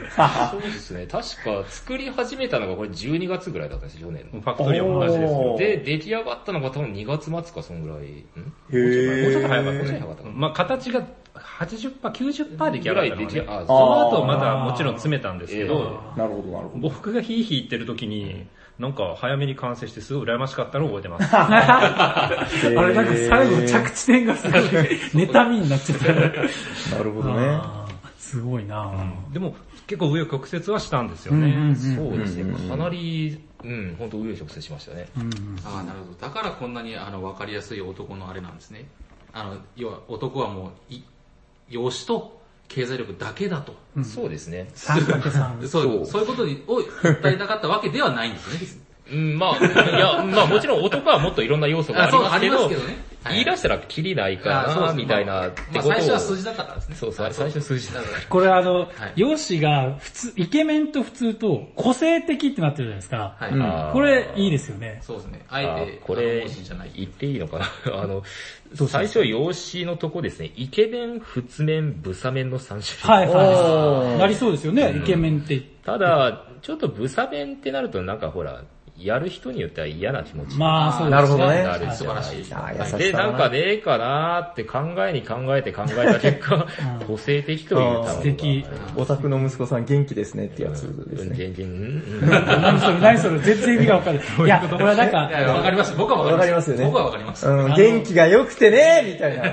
[0.51, 1.05] そうですね。
[1.05, 4.41] 確か作り始めたのがこれ12月ぐらいだったんですよ、去年の。
[4.41, 5.55] ファクトリアも同じですよ。
[5.57, 7.97] で、出来上がったのが多分2月末か、そんぐらい。
[7.99, 16.89] んへもうちょっと早かったもうちょっとね早かったまあ形が80%、90%できぐ上がったので、その後またもちろん詰めたんですけど、なるほど、なるほど。
[16.89, 18.47] 僕がヒーヒー言ってる時に、
[18.79, 21.29] なんか早めに完成してすごい羨ましかったのを覚えてます。
[21.35, 22.29] あ
[22.65, 26.13] れなんか最後着地点がすごい、妬みになっちゃった。
[26.13, 27.59] なるほどね。
[28.17, 28.91] すごいな
[29.31, 29.55] でも
[29.87, 31.75] 結構上曲折はしたんですよね。
[31.75, 32.41] そうですね。
[32.41, 35.07] うんうんうんかなり、うん、本当上直接しましたね。
[35.63, 36.19] ああ、なるほど。
[36.19, 38.85] だからこんなにあの分かりやすい男のあれなんですね。
[39.31, 41.03] あの、要は男はもう、い
[41.69, 43.75] 容姿と経済力だけだと。
[44.03, 44.69] そうですね。
[44.75, 45.65] 3×3。
[45.67, 48.81] そうそういうことにを訴えたかったわけではないんですね。
[49.11, 55.91] うん、まあ、いや、まあもちろん男はもっといろんな要素がありますけど、あそうありますけどねはい言い出したらキリないからな、みたいなってまあことを。
[55.93, 56.95] 最初は数字だったからですね。
[56.95, 63.35] そう、最最初数字だだから これあの、い容姿が普通、イケメンと普通と個性的ってなってるじゃないですか。
[63.39, 63.51] はい。
[63.51, 64.99] うんこれいいですよね。
[65.01, 65.45] そうですね。
[65.49, 66.45] あえあて、これ。
[66.95, 67.65] 言っていいのかな？
[68.03, 68.23] あの、
[68.87, 73.27] 最初容姿のとこですね、イケメン、仏面、ブサメンの3種類。
[73.27, 74.19] はいはい。
[74.19, 75.59] なりそうですよね、イケメンって。
[75.83, 78.61] ただ、ちょっとブサメンってなるとなんかほら、
[78.97, 81.63] やる人によっては嫌な気持ちにまあそうですなるほどね。
[81.63, 82.53] なる素晴らしい。
[82.53, 86.65] あー優しはいさで、なんかねえかなーって考えに考えて考えた結果、
[87.05, 88.65] 個性的という素敵。
[88.95, 91.35] オタクの息子さん元気ですねってやつですね。
[91.35, 91.73] 全然、うん。
[91.73, 94.25] うん何それ、何それ、全然意味がわかんない。
[94.45, 95.95] いや、これはなんかい、や、わかります。
[95.97, 96.45] 僕はわかります。
[96.45, 96.85] わかりますよね。
[96.85, 97.47] 僕はわかります。
[97.47, 99.43] うん、元気が良くてねみたいな。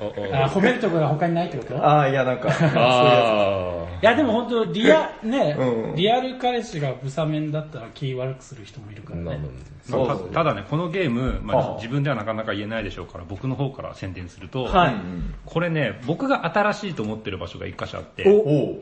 [0.48, 1.74] 褒めるところが他にないってこと？
[1.74, 9.40] いああ、いやなんか、そういうやでも本当リア、ねうん、リアル彼氏がブサメンだったら気悪くする人もいるからね。
[9.88, 14.96] まあたただね、このゲーム、まはああ、自分ではなかなか言えないでしょうから、僕の方から宣伝すると、はい。
[15.46, 18.24] これね、僕が新しいと思ってる場所が一箇所あって、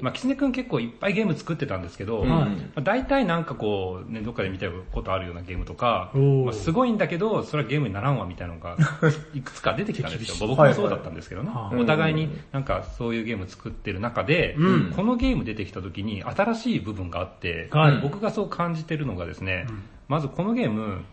[0.01, 8.77] まあ、キツネ君結構いっぱいゲーム作ってたんですけど、んまあ、大体なんかこう、ね、どっかで見たことあるようなゲームとか、まあ、すごいんだけど、それはゲームにならんわみたいなのが、
[9.35, 10.49] いくつか出てきたんですよ。
[10.49, 11.51] 僕もそうだったんですけどね。
[11.51, 11.83] はいはい。
[11.83, 14.93] お互いになんかそういうゲーム作ってる中で、うん。
[14.95, 18.01] このゲーム出てきた時に新しい部分があって、はい。
[18.01, 19.67] 僕がそう感じてるのがですね、
[20.09, 21.05] まずこのゲーム、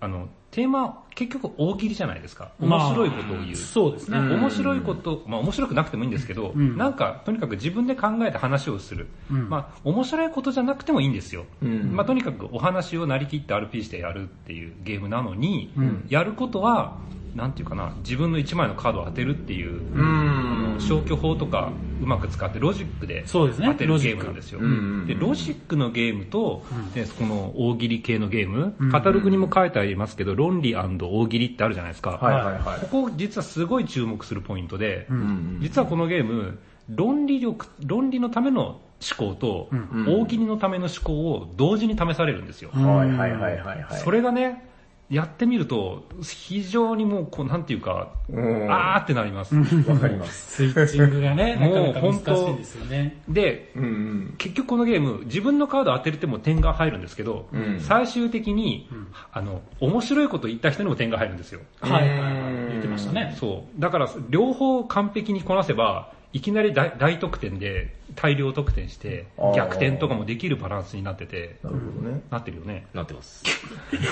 [0.00, 2.52] あの、テーマ、結局大喜利じゃないですか。
[2.60, 3.56] 面白いことを言う。
[3.56, 4.18] そうですね。
[4.18, 9.08] 面白いこと、まあ面白くなくてもいいんですけど、んなんかとにかく自分で考えて話をする。
[9.30, 11.46] うんまあ面白いことじゃなくてもいいんですよ。
[11.62, 16.98] うんまあとにかくお話をなりきって RP してやるっていうゲームなのに、んやることは
[17.34, 20.76] なんていうかな、自分の1枚のカードを当てるっていう、うん。
[20.78, 21.70] 消去法とか
[22.02, 24.60] うまく使ってロジックでそうですね当てるゲームなんですよ。
[24.60, 26.64] ロジックうんで、ロジックのゲームと、
[26.94, 32.10] でこの大喜利系のゲーム、カタログにも書いてありますけど、論理大喜利ってあるじゃないですか。
[32.10, 32.80] はいはいはい。
[32.80, 36.58] ここ実はすごい注目するポイントで、うん実はこのゲーム、
[36.88, 38.80] 論理力、論理のための思
[39.16, 42.70] 考と、ん大喜利のための思考を同時に試されるんですよ。
[42.72, 44.00] はいはいはいはいはい。
[44.00, 44.71] それがね、
[45.12, 49.54] やってみると、非常にもう、こう、なんていうか、うん、あーってなります。
[49.54, 50.56] わかります。
[50.56, 53.20] スイッチングがね、なかもうなか難しいんですよね。
[53.28, 54.34] で、うんうん。
[54.38, 58.88] 結局このゲーム、自分のカードを当てる手も点が入るんですけど、うん最終的に、
[59.32, 61.60] あの、面白いこと言った人にも点が入るんですよ。
[61.82, 62.32] はいはいはい。
[62.70, 63.34] 言ってましたね。
[63.38, 63.80] そう。
[63.80, 72.22] だから、両方完璧にこなせば、いきなり大大得点で大量得点してあー、逆転とかもできるバランスになってて、なるほどね。
[72.30, 72.86] なってるよね。
[72.94, 73.42] なってます。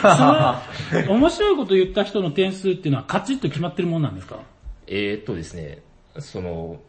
[0.03, 0.09] そ
[1.07, 4.39] の、面白いこと言った人の点数っていうのはカチッと決まってるもんなんですか？
[4.87, 5.83] えーっとですね、
[6.19, 6.81] その、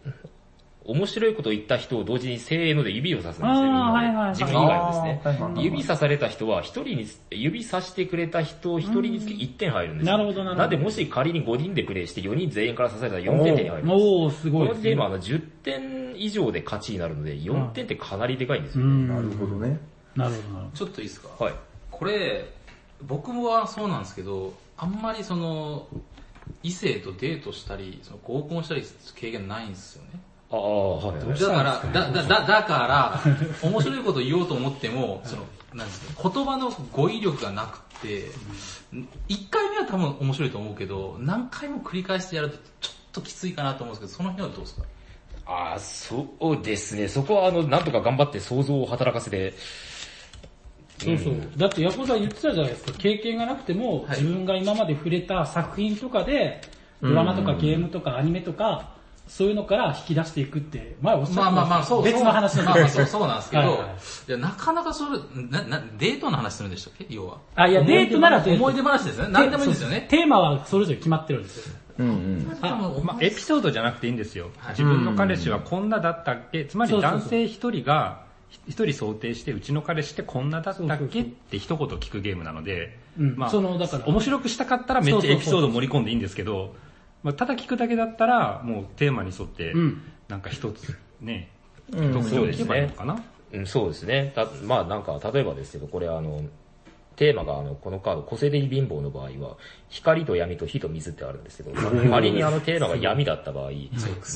[0.83, 10.17] 面白いことを言った人を同時にせーので指をさすんですよ、はいはいはい自分以外のですねあーはいはいはい指さされた人は一人に、指さしてくれた人一人につき1点入るんですよ。
[10.17, 14.03] なるほどなるほどなんでもし仮に5人でプレイして4人全員から刺されたら4点手に入るんです。
[14.03, 18.85] おー、すごいですねこのゲームはあの10点以上で勝ちになるので、4点ってかなりでかいんですよ。
[18.85, 19.07] うん。
[19.07, 19.79] なるほどね。
[20.15, 21.29] なるほどなるほちょっといいですか？
[21.43, 21.53] はい。
[21.91, 22.45] これ、
[23.03, 25.87] 僕はそうなんですけど、あんまりその、
[26.63, 30.19] 異性とデートしたり、その合コンしたりする経験ないんですよね。
[30.51, 31.39] ああ、はいはい。
[31.39, 33.21] だから、だ、だ、だ、だか
[33.63, 35.43] ら、面白いこと言おうと思っても、その、
[35.73, 38.25] なんですか、言葉の語彙力がなくて、
[39.29, 44.83] 一回目は多分面白いと思うけど、何回も繰り返してやるとちょっときついかなと思うんですけど、その辺はどうですか？
[45.45, 47.07] ああ、そうですね。
[47.07, 49.53] そこはあの、なんとか頑張って想像を働かせて、
[50.99, 51.05] ど。
[51.05, 51.35] そうそう。
[51.55, 52.91] だってヤコさん言ってたじゃないですか。
[52.97, 56.61] 経験がなくても、はい自分が今まで触れた作品とかで、
[57.01, 58.99] ドラマとかゲームとかアニメとか、
[59.31, 62.03] そういうのから引き出していくって、前おっしゃってまあまあまあ、そう。
[62.03, 63.05] 別の話まなんですけど。
[63.05, 65.17] あまあそうそうなんですけど、はいなかなかそれ、
[65.49, 67.05] な、な、デートの話するんでしたっけ？
[67.09, 67.37] 要は。
[67.55, 69.29] あ、いや、デートならデート思い出話ですね。
[69.31, 70.05] 何でもいいんですよね。
[70.09, 71.75] テーマはそれぞれ決まってるんですよ。
[71.99, 72.57] うんうん。
[73.05, 74.49] まあ、エピソードじゃなくていいんですよ。
[74.57, 78.25] はい自分の彼氏はこんなだったっけ、つまり男性一人が、
[78.67, 81.21] 一人想定して、うちの彼氏ってこんなだったっけ？
[81.21, 86.75] って一言聞くゲームなので、うんまあ、そのだから面白くしたかったらめっちゃエピソード盛り込んでいいんですけど、
[87.23, 91.49] まあ、ただ聞くだけだったら、もうテーマに沿ってうん、なんか一つね、
[91.91, 93.21] うん特徴でいけばいいのかな？
[93.53, 94.31] うん、そうですね。
[94.33, 96.41] たまあなんか、例えばですけど、これあの、
[97.17, 99.57] テーマがあの、このカード、個性的貧乏の場合は、
[99.89, 101.71] 光と闇と火と水ってあるんですけど、
[102.09, 103.71] 仮にあのテーマが闇だった場合、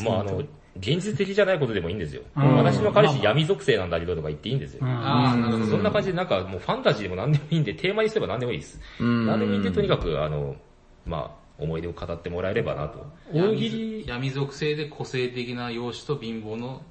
[0.03, 0.43] まああの、
[0.77, 2.23] 現実的じゃないことでもいいんですよ。
[2.37, 4.85] ん私の彼氏闇属性なんだけどとか言っていいんですよ。
[4.85, 5.65] ああ、なるほど。
[5.67, 8.79] そんな感じでなんかもうファンタジーでも何でもいいんで、テーマにすれば何でもいいです。
[8.99, 10.57] うん何でもいいんで、とにかくあの、
[11.05, 13.05] まあ、思い出を語ってもらえればなと。
[13.33, 16.81] 大喜利、闇属性で個性的な容姿と貧乏の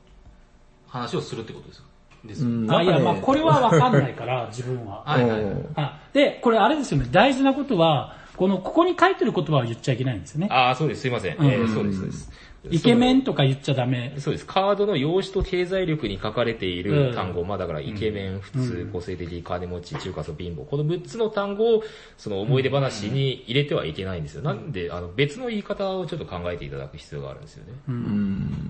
[0.88, 1.88] 話をするってことですか？
[2.24, 5.02] ですよねあ、いや、まあこれれはわかんないから、 自分は。
[5.04, 5.54] はいはいはい。
[5.76, 10.48] あで、これあれですよね、大事なことは、この、ここに書いてる言葉は言っちゃいけないんですよね。
[10.50, 11.32] ああ、そうです、すいません。
[11.32, 12.30] えーそうです、そうです。
[12.70, 14.14] イケメンとか言っちゃダメ。
[14.18, 14.46] そうです。
[14.46, 20.64] カードの容姿と経済力に書かれているうん単語、まあだからイケメン、普通、個性的、金持ち、中華層、貧乏。
[20.64, 21.82] この6つの単語を
[22.16, 24.42] その思い出話に入れてはいけないんですよ。
[24.42, 27.72] なんで、あの別の言い方をちょっと考えていただく必要があるんですよね。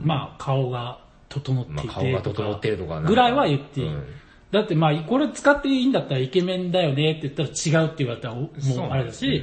[0.02, 2.00] まあ顔が整っていまあてとか。
[2.00, 3.86] 顔が整ってるとかぐらいは言っていい。
[3.86, 4.04] うん
[4.54, 9.42] だってまあ、これ使っていいんだったらイケメンだよねって言ったら違うって言われたらおもうあれだし、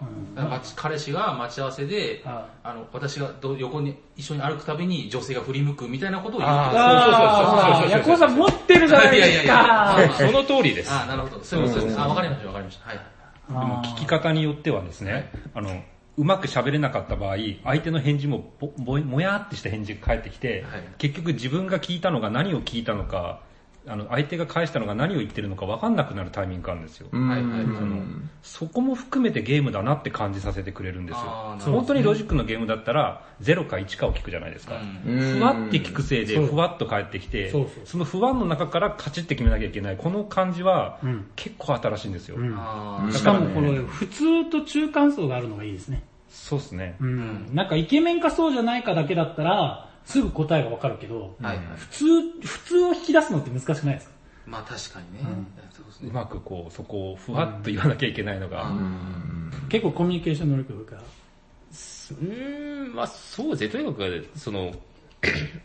[0.00, 0.42] ああ。
[0.42, 6.80] だから彼氏が待ち合わせで、ああの、私がど横に一緒に歩くたびに女性が振り向くみたいなことを言ってあた。
[6.80, 10.14] ああ、ヤコウさん持ってるじゃないですいやいやいやか。
[10.18, 10.92] その通りです。
[10.92, 11.44] ああ、なるほど。
[11.44, 12.00] そういうことです。
[12.00, 12.88] あ、わかりました、わかりました。
[12.88, 12.98] はい。
[13.48, 15.82] でも聞き方によってはですね、あの、
[16.18, 23.40] うまく喋れなかった場合、相手の返事もぼぼもやーってした返事が返ってきて、はい結局自分が聞いたのが何を聞いたのか、
[23.88, 27.08] あの、相手が返したのが何を言ってるのか分かんなくなるタイミングがあるんですよ。
[27.10, 28.02] うんはいはいその
[28.42, 31.20] そこも含めてゲームだなって感じさせてくれるんですよ。
[31.60, 34.80] 本当にロジックのゲームだったら、0か1かを聞くじゃないですか。
[35.06, 39.96] うんふわって聞くせいで、ふわっと返ってきてそうそう、その不安の中からカチッて決めなきゃいけない。
[39.96, 42.36] この感じはん、結構新しいんですよ。
[42.56, 43.12] ああ。
[43.12, 46.02] しかもこの普通と中間層があるのがいいですね。
[46.28, 46.96] そうですね。
[47.00, 47.48] うん。
[47.52, 51.66] なんかイケメンかそうじゃないかだけだったら、すぐ答えがわかるけど、はいはい。
[51.76, 52.04] 普通、
[52.40, 54.14] 普通を引き出すのって難しくないですか？
[54.46, 55.20] まあ確かにね。
[55.70, 56.08] そうですね。
[56.08, 58.72] うまくこう、そこをふわっと言わなきゃいけないのが、
[59.68, 60.96] 結構コミュニケーション能力が。
[60.96, 63.68] うーん、まあそうですね。
[63.68, 64.72] とにかく、その、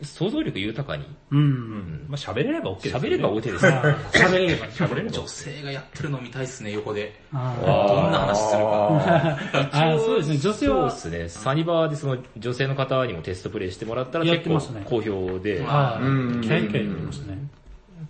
[0.02, 2.06] 想像力豊かにうん。
[2.08, 3.66] まあ喋れれば OK です喋れば OK です。
[4.18, 4.66] 喋れれば。
[4.66, 7.14] 喋れれば女性がやってるの見たいっすね、横で。
[7.32, 7.56] あ
[7.88, 8.88] どんな話するか。
[8.88, 10.38] ーあー、そうですね。
[10.38, 11.42] 女性はそうで、すね。
[11.44, 16.46] サニバーでその女性の方にもテストプレイしてもらったら結構好評で、はうんい。
[16.46, 17.38] キャリキャリ言ってましたね。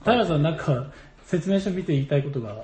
[0.02, 0.86] 平さんなんか、
[1.26, 2.54] 説明書見て言いたいことが。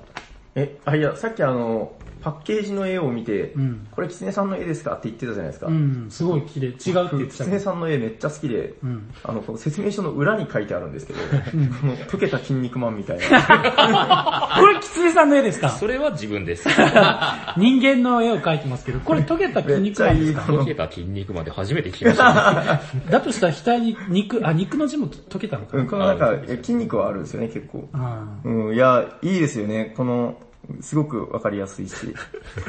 [0.55, 1.93] え、あ、いや、さっきあの、
[2.23, 5.67] パッケージの絵を見て、うんこれキツネさんの絵ですかって言ってたじゃないですか。
[5.67, 6.67] うん、すごい綺麗。
[6.69, 7.61] 違うって言ってキツネたけど。
[7.61, 9.11] さんの絵めっちゃ好きで、うん。
[9.25, 14.57] あの、この説明書の裏に書いてあるんですけど、この溶けた筋肉マンみたいな。
[14.61, 15.71] これ、キツネさんの絵ですか？
[15.71, 16.69] それは自分です。
[17.57, 22.81] 人間の絵を描いてますけど、これ溶けた筋めっちゃいい、肉なんですか溶けた筋肉まで初めて聞きました、ね。
[23.11, 27.89] だとしたら額に肉、あ、肉の字も溶けたのかうん、なこのなんか、え筋肉はあるんですよね、結構。
[27.93, 29.95] あうん、いや、いいですよね。
[29.97, 30.37] この、
[30.81, 31.95] すごくわかりやすいし。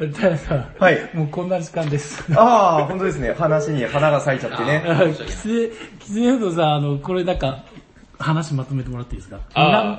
[0.00, 1.10] ー平さん、はい。
[1.14, 2.24] もうこんな時間です。
[2.36, 3.34] ああ、本当ですね。
[3.36, 4.82] 話に花が咲いちゃってね。
[4.86, 7.64] あキツネ、キツネフードさん、あの、これなんか、
[8.18, 9.40] 話まとめてもらっていいですか？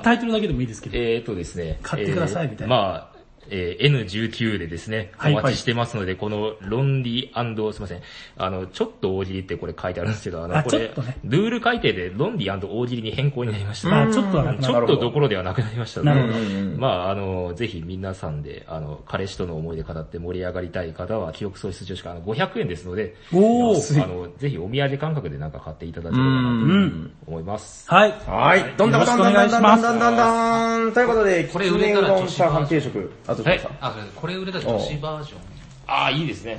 [0.02, 0.96] タイトルだけでもいいですけど。
[0.96, 1.78] えーとですね。
[1.82, 3.13] 買ってくださいみたいなえーまあ、
[3.50, 8.00] えー N19 でですね、はいお待ちしてますので、この論理すいません、
[8.36, 10.92] あの、ちょっと大喜利ってこれ書いてあるんですけど、あの、あこれね、
[11.24, 14.02] ルール改定で論理大喜利に変更になりました。
[14.02, 16.44] あ、ちょっとちょっとどころではなくなりましたなるほど
[16.78, 24.04] まあ、あの、ぜひ皆さんで、あの、彼氏との思い出語って盛り上がりたい方は、記憶喪失女子から500円ですので、おー。
[24.04, 27.12] あの、ぜひお土産感覚でなんか買っていただければなうん。
[27.24, 27.90] と思います。
[27.90, 28.14] はい。
[28.26, 28.74] はい。
[28.76, 33.10] どんどんどんどんどんどんどんどんどんどんということで、これ売れたらチャーハン定食。
[33.34, 33.72] あとはいさん。
[33.80, 35.38] あ、これ売れた女子バージョン。
[35.86, 36.58] ああ、いいですね。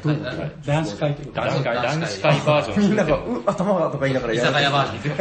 [0.68, 2.82] 男子会ということで男子会、男子会男子会バージョン。
[2.82, 5.14] みんなが、う、頭がとか言いながら居やる酒屋バージョ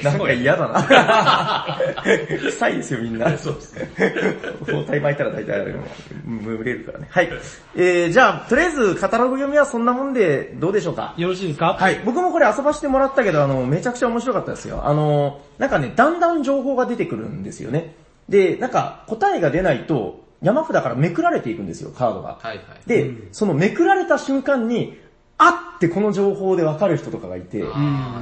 [0.00, 0.02] ン。
[0.02, 1.78] なんか嫌だな。
[2.50, 3.38] 臭いですよ、みんな。
[3.38, 3.90] そうですね。
[4.72, 5.66] 包帯巻いたら大体、
[6.44, 7.06] 蒸れるからね。
[7.10, 7.30] はい。
[7.76, 11.14] えー、じゃあ、とりあえず、カタログ読みはそんなもんで、どうでしょうか？
[11.16, 11.76] よろしいですか？
[11.78, 12.00] はい。
[12.04, 14.82] 僕もこれ遊ばしてもらったけど、あの、めちゃくちゃ面白かったですよ。
[14.84, 17.94] あの、なんかね、だんだん情報が出てくるんですよね。
[18.28, 22.38] で、なんか、答えが出ないと、山札からめくられていくんですよ、カードが。
[22.42, 22.88] はいはい。
[22.88, 25.02] で、そのめくられた瞬間に、
[25.36, 27.64] あってこの情報で分かる人とかがいて、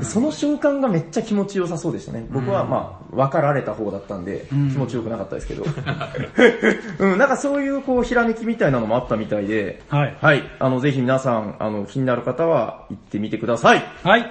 [0.00, 2.26] その瞬間がめっちゃ気持ちよさそうでしたね。
[2.30, 5.64] 僕はまあ、分かられた方だったんで、気持ちよくなかったですけど。
[7.00, 10.16] うん、なんかそういうこう、ひらめきみたいなのもあったみたいで、はい。
[10.22, 13.84] はい、あの、ぜひ皆さん、あの、気になる方は行ってみてください。
[14.02, 14.30] はい。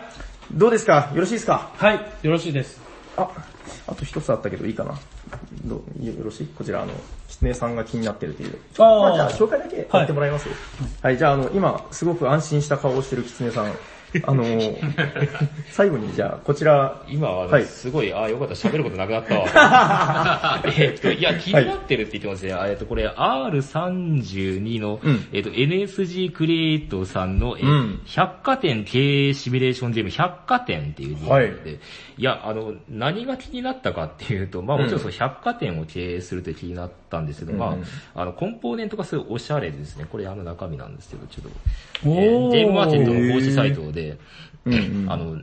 [0.51, 1.11] どうですか？
[1.13, 1.69] よろしいですか？
[1.77, 1.99] はい。
[2.23, 2.81] よろしいです。
[3.15, 3.29] あ、
[3.87, 4.99] あと一つあったけどいいかな
[5.65, 6.05] どう？
[6.05, 6.47] よろしい？
[6.47, 6.93] こちら、あの、
[7.27, 8.57] きつねさんが気になってるという。
[8.77, 10.55] あーまあじゃあ、紹介だけやってもらいますよ。
[11.01, 13.73] はい、じゃあ、あの、今、すごく安心した顔をしてるきつねさん。
[14.23, 14.43] あの、
[15.69, 17.65] 最後に、じゃあ、こちら、今は、はい。
[17.65, 20.63] すごい、ああ、よかった、喋ることなくなったわ。
[20.77, 22.53] えっと、いや、気になってるって言ってますね。
[22.69, 25.27] えっと、これ、R32 の、うん。
[25.31, 28.01] えっと、NSG クリエイトさんの、えうん。
[28.05, 31.79] 百貨店経営シミュレーションゲーム、百貨店っていうゲームで、はい。
[32.17, 37.81] い、や、あの、何が気になったかっていうと、まあもちろんその百貨店を経営するって気になったんですけど、まうん。
[37.81, 37.85] あ、
[38.15, 41.51] あの、コンポーネントがすごいおしゃれでですね、これあの中身なんですけど、ちょっ
[42.03, 44.00] と、おえーーゲームマーケットの公式サイトで、
[44.65, 45.37] うんうん あの、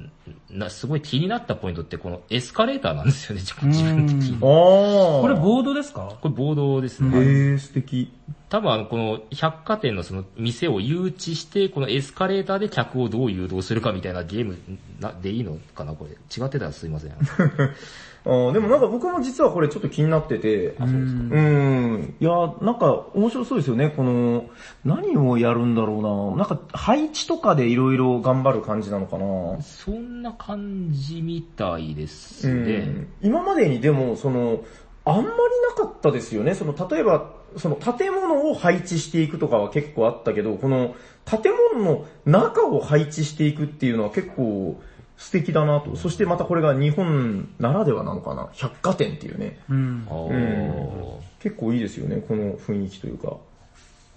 [0.50, 4.38] な、すごい気になったポイントってこのエスカレーターなんですよね、自分的に。
[4.40, 6.16] これボードですか？
[6.20, 7.16] これボードですへね。
[7.18, 8.12] ー、素敵。
[8.48, 14.56] 多分あの、この百貨店のその店を誘致して、このエスカレーターで客をどう誘導するかみたいなゲーム
[15.00, 16.12] なでいいのかなこれ。
[16.12, 17.12] 違ってたらすいません。
[18.28, 22.14] あーでもなんか僕も実はこれちょっと気になってて、うん。
[22.20, 23.88] いや、なんか面白そうですよね。
[23.96, 24.44] この、
[24.84, 26.44] 何をやるんだろうな。
[26.44, 29.62] なんか配置とかでいろいろ頑張る感じなのかな。
[29.62, 32.78] そんな感じみたいですうね。
[32.80, 34.60] ん今までにでも、その、
[35.06, 35.28] あんまり
[35.76, 36.54] なかったですよね。
[36.54, 44.78] その、例えば、その建物を配置していくとかは結構あったけど、この建物の中を配置していくっていうのは結構
[45.18, 45.96] 素敵だなと。
[45.96, 48.48] そしてまたこれが日本ならではなのかな。
[48.54, 49.58] 百貨店っていうね。
[49.68, 50.06] うん。
[50.08, 50.94] うん
[51.40, 53.36] 結構いいですよね、この雰囲気というか。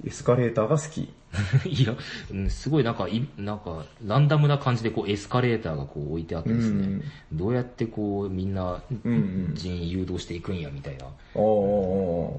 [0.05, 1.11] エスカレーターが好き。
[1.65, 1.95] いや、
[2.31, 7.03] うんすごいなんか、いなんか、ランダムな感じでこうエスカレーターがこう置いてあってですね、うん
[7.33, 9.15] どうやってこうみんなうんう
[9.51, 11.05] ん人員誘導していくんやみたいな。
[11.05, 12.37] ああ、遠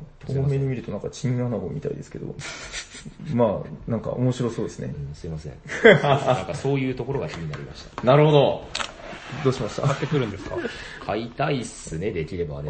[0.48, 2.34] 目に見るとなんかチンアナゴみたいですけど。
[3.34, 5.10] まあ、なんか面白そうですねう。
[5.12, 5.52] んすいません。
[6.02, 8.02] なんかそういうところが気になりました。
[8.04, 8.64] なるほど。
[9.44, 9.82] どうしました？
[9.88, 10.56] 買ってくるんですか？
[11.06, 12.68] 買いたいっすね、できればね。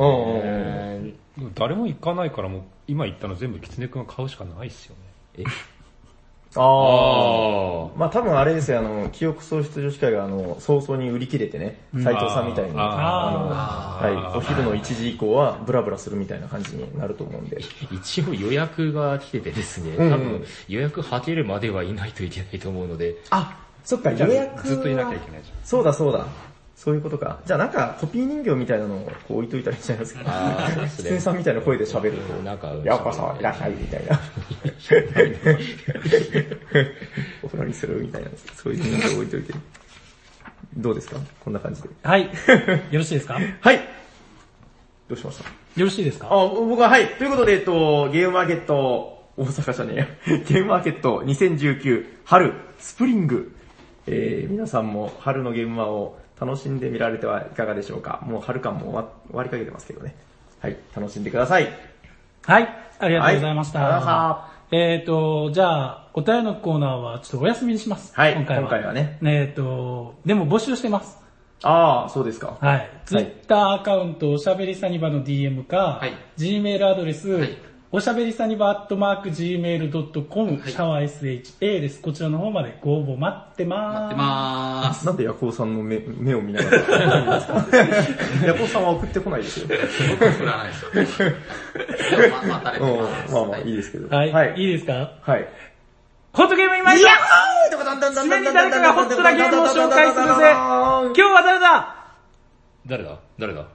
[1.56, 5.00] 誰も行かないからもう今言ったの全部キツネ君が買うしかないっすよね。
[5.38, 5.44] え
[6.56, 17.58] ああまあ多分あれですよ、あの、記憶喪失女子会があの、早々に売り切れてね、斎藤さんみたいに、あの、はい、お昼の1時以降はブラブラするみたいな感じになると思うんで。
[17.90, 20.06] 一応予約が来ててですね、うん。
[20.06, 26.26] うん多分予約はけるまではいないといけないと思うので、あ、そっか、予約はずっといなきゃいけないじそうだそうだ。
[26.82, 27.38] そういうことか。
[27.46, 30.22] じゃあなんかコピー人形みたいなのをこう置いといたらいいんじゃないですか。
[30.26, 32.32] あーそうですね出演さんみたいな声で喋ると。
[32.42, 34.18] なんかようこそいらっしゃいみたいな。
[37.44, 39.54] お風呂にするみたいな、そういうのを置いといて。
[40.76, 41.18] どうですか？
[41.44, 41.88] こんな感じで。
[42.02, 42.24] はい。
[42.24, 42.28] よ
[42.98, 43.40] ろしいですか？
[43.40, 43.78] よはい
[45.08, 45.80] どうしました？
[45.80, 46.26] ろしいですか？
[46.32, 47.14] あ、僕ははい。
[47.14, 49.92] ということで、えっと、ゲームマーケット、大阪じゃね
[50.26, 50.38] えや。
[50.38, 53.54] ゲームマーケット2019春スプリング。
[54.08, 58.86] えー、皆さんも春のゲームマを楽しんでみられてはいかがでしょうかもう春感も
[59.28, 60.16] 終わりかけてますけどね。
[60.60, 61.68] はい、楽しんでください。
[62.44, 62.68] はい。
[62.98, 63.78] ありがとうございました。
[63.80, 68.12] はいありがとうございまえっ、と、じゃあ、お便りのコーナーはちょっとお休みにします。
[68.14, 68.62] はい今回は。
[68.62, 71.18] 今回はねえっ、と、でも募集してます。
[71.62, 72.56] ああ、そうですか。
[72.60, 72.90] はい。
[73.04, 77.58] ツイッターアカウント、おしゃべりサニバの DM か、はい Gmail アドレス、はい
[77.94, 81.04] おしゃべりサニバアットマーク Gmail.com、はいシャワー
[81.60, 82.00] SHA です。
[82.00, 83.94] こちらの方までご応募待ってまーす。
[84.00, 85.06] 待ってまーす。
[85.06, 86.78] なんでヤコウさんの目目を見ながら
[88.46, 89.66] ヤコウさんは送ってこないですよ。
[90.18, 91.32] 僕振らないですよ。
[92.48, 92.80] まます。
[93.34, 94.16] まあまあいいですけど。
[94.16, 94.32] はい。
[94.32, 94.54] はい。
[94.56, 95.10] いいですか？
[95.20, 95.46] はい。
[96.32, 97.10] ホットゲーム今井さん
[98.24, 101.94] 締めに誰かがホットなゲームを紹介するぜ今日は誰だ
[102.86, 103.66] 誰だ誰だ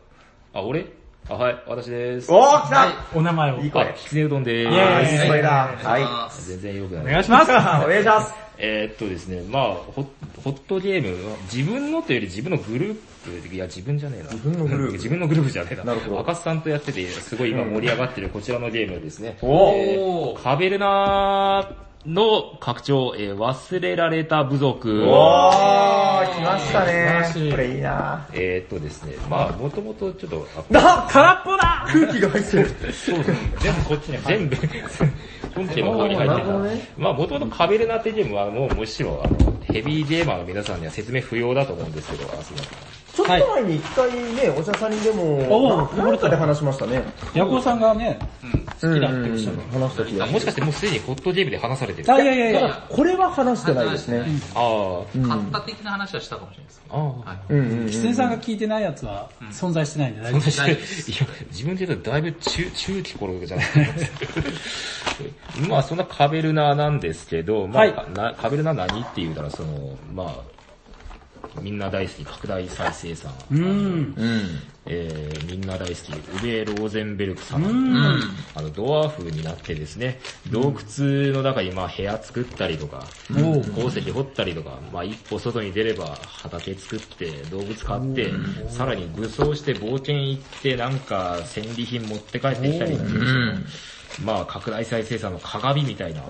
[0.55, 0.87] あ、俺
[1.29, 2.31] あ、はい、私です。
[2.31, 3.57] おー来たお名前を。
[3.57, 5.27] あいい声。、きつねうどんでイェーイーす。
[5.27, 5.49] それだ。
[5.49, 6.03] はい。
[6.03, 7.05] は全然よくない。
[7.05, 7.51] お願いします。
[7.51, 8.33] お願いします。
[8.59, 10.05] えーっとですね、まあホ、
[10.43, 12.97] ホットゲームは、自分のというより自分のグルー
[13.49, 14.29] プ、いや自分じゃねえな。
[14.31, 15.83] 自分のグループ自分のグループじゃねえな。
[15.83, 19.37] なるほど赤須さんとやってて、すごい今盛り上がってるこちらのゲームですね。
[19.41, 20.41] おおー。
[20.41, 25.03] カベルナの拡張、えー忘れられた部族。
[25.03, 27.51] おー、来ましたね。
[27.51, 32.69] これいいなえーっとですね、まあ、もともとちょっと、あな空っぽだ空気が入ってる。
[32.93, 33.37] そうですね。
[33.59, 34.55] 全部こっちに、全部、
[35.53, 36.81] 本家の方に入ってなる。
[36.97, 47.01] まあ、もともとカベルナってゲームはもうむしろ、あの、ヘビーゲーマーの皆さんには説明不要だと思うんですけど、あすいませんちょっと前に一回ね、お茶さんにでも、おななんかで話しましたね。
[47.33, 48.19] ヤコウさんがね、
[48.79, 52.13] 好きだっておっしゃる話した気があもしかしてもうすでにホットゲームで話されてる。
[52.13, 54.23] あ、いやいやいや、ただ、これは話してないですね。
[54.53, 56.81] ああ、うん買った的な話はしたかもしれないです。
[56.89, 57.05] ああ。
[57.05, 57.53] はい。
[57.53, 57.87] うんうんうん。
[57.87, 61.09] キツネさんが聞いてないやつは存在してないんで大丈夫です。
[61.09, 63.67] いや、自分で言うとだいぶ中、中期頃じゃない
[65.67, 70.56] まあそんなカベルナなんですけど、まあ、はいなカベルナ何って言うたらその、まあ、
[71.61, 73.61] みんな大好き拡大再生産、うん。
[73.61, 74.13] うん。
[74.85, 78.19] えー、みんな大好き、ウベ・ローゼンベルク様、うん。
[78.53, 88.33] あの、ドワーフになってですね、洞窟の中にまあ部屋作ったりとか、おう鉱石掘ったりとか、まあ一歩外に出れば畑作って、動物飼って、
[88.67, 93.65] さらに武装して冒険行ってなんか戦利品持って帰ってきたりっていう、
[94.23, 96.21] まあ拡大再生産の鏡みたいな、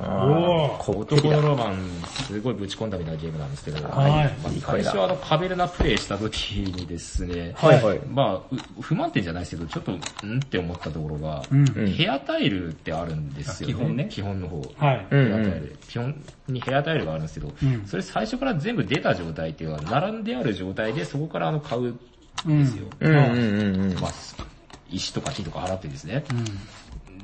[0.88, 1.90] 男のロマン
[2.26, 8.00] すごいぶち込んだみたいなゲームなんですけど、はいまあ、最初はあのカベルナプレイした時にですね、はいはい。
[8.10, 9.96] まあ、う不満点じゃないですけど、ちょっと、ん
[10.38, 11.66] って思ったところが、うん。
[11.88, 13.74] ヘアタイルってあるんですよね。
[13.74, 14.62] 基本ね基本の方。
[14.78, 15.08] はい。
[15.10, 15.78] うんヘアタイル。
[15.88, 22.00] 基本にヘアタイルがあるんですけど、うんそれ最初から全部出た状態っていうのは、並んである状態でそこからあの買うん
[22.46, 22.64] うん。
[22.64, 22.86] ですよ。
[24.02, 24.12] まあ、
[24.90, 26.24] 石とか木とか払ってですね。
[26.32, 26.46] うん。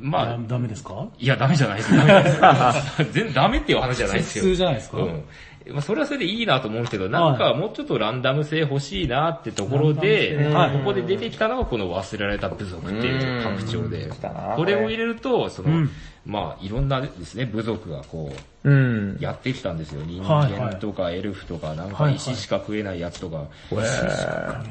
[0.04, 1.08] まあ、ダダメですか？
[1.18, 1.92] いや、ダメじゃないです。
[1.96, 4.44] ダメじゃないです 全然ダメっていう話じゃないですよ。
[4.44, 4.98] 普通じゃないですか？
[4.98, 5.24] うん。
[5.70, 14.10] まあ、それはそれでいいなと思うんですけど、なんかもうちょっとランダム性欲しいなってところで、はいここで出てきたのがこの忘れられた部族っていう拡張で
[14.56, 15.90] これを入れると、その、うん。
[16.26, 18.32] まあいろんなですね、部族がこ
[18.64, 19.18] う、うん。
[19.20, 20.02] やってきたんですよ。
[20.06, 23.46] 人間とかエルフとか、なんか石しか食えないやつとか。
[23.70, 23.84] これ、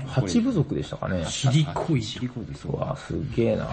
[0.06, 1.22] 八部族でしたかね。
[1.26, 2.02] シリコイ。
[2.02, 3.66] シリコイですうわ、すげえな。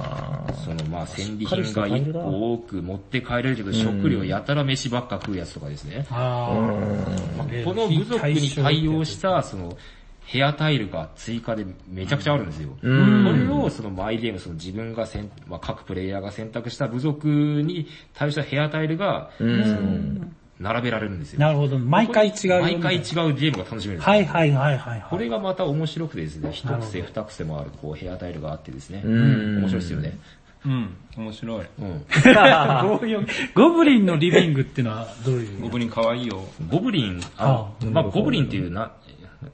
[0.65, 6.05] そのまあ戦利品が一個多く持って帰れるけど、食料やたら飯ばっか食うやつとかですね。
[6.09, 6.51] あ
[7.37, 9.77] まあこの部族に対応した、その、
[10.29, 12.69] ヘアタイルが追加でめちゃくちゃあるんですよ。
[12.83, 20.27] うんこれをそのマイゲーム、その自分が選、まあ、各プレイヤーが選択した部族に対応したヘアタイルが、その、
[20.59, 21.33] 並べられるんですあ。
[21.35, 21.39] よ。
[21.39, 21.79] なるほど。
[21.79, 22.61] 毎回違うよ。
[22.61, 23.01] 毎回違う
[23.33, 25.05] ゲームが楽しめるんですよはいはいはいはい。
[25.09, 30.15] これがまた面白くてですね、一癖二癖もあるこうヘアタイルがあってですね、ん面白いですよね。
[30.65, 31.65] うん、面白い。
[31.81, 32.05] うん。
[33.55, 35.61] ゴブリンのリビングってのはどういう？
[35.61, 36.43] ゴブリン可愛いよ。
[36.69, 37.47] ゴブリン、あ
[37.81, 38.91] の、まあゴブリンっていうな、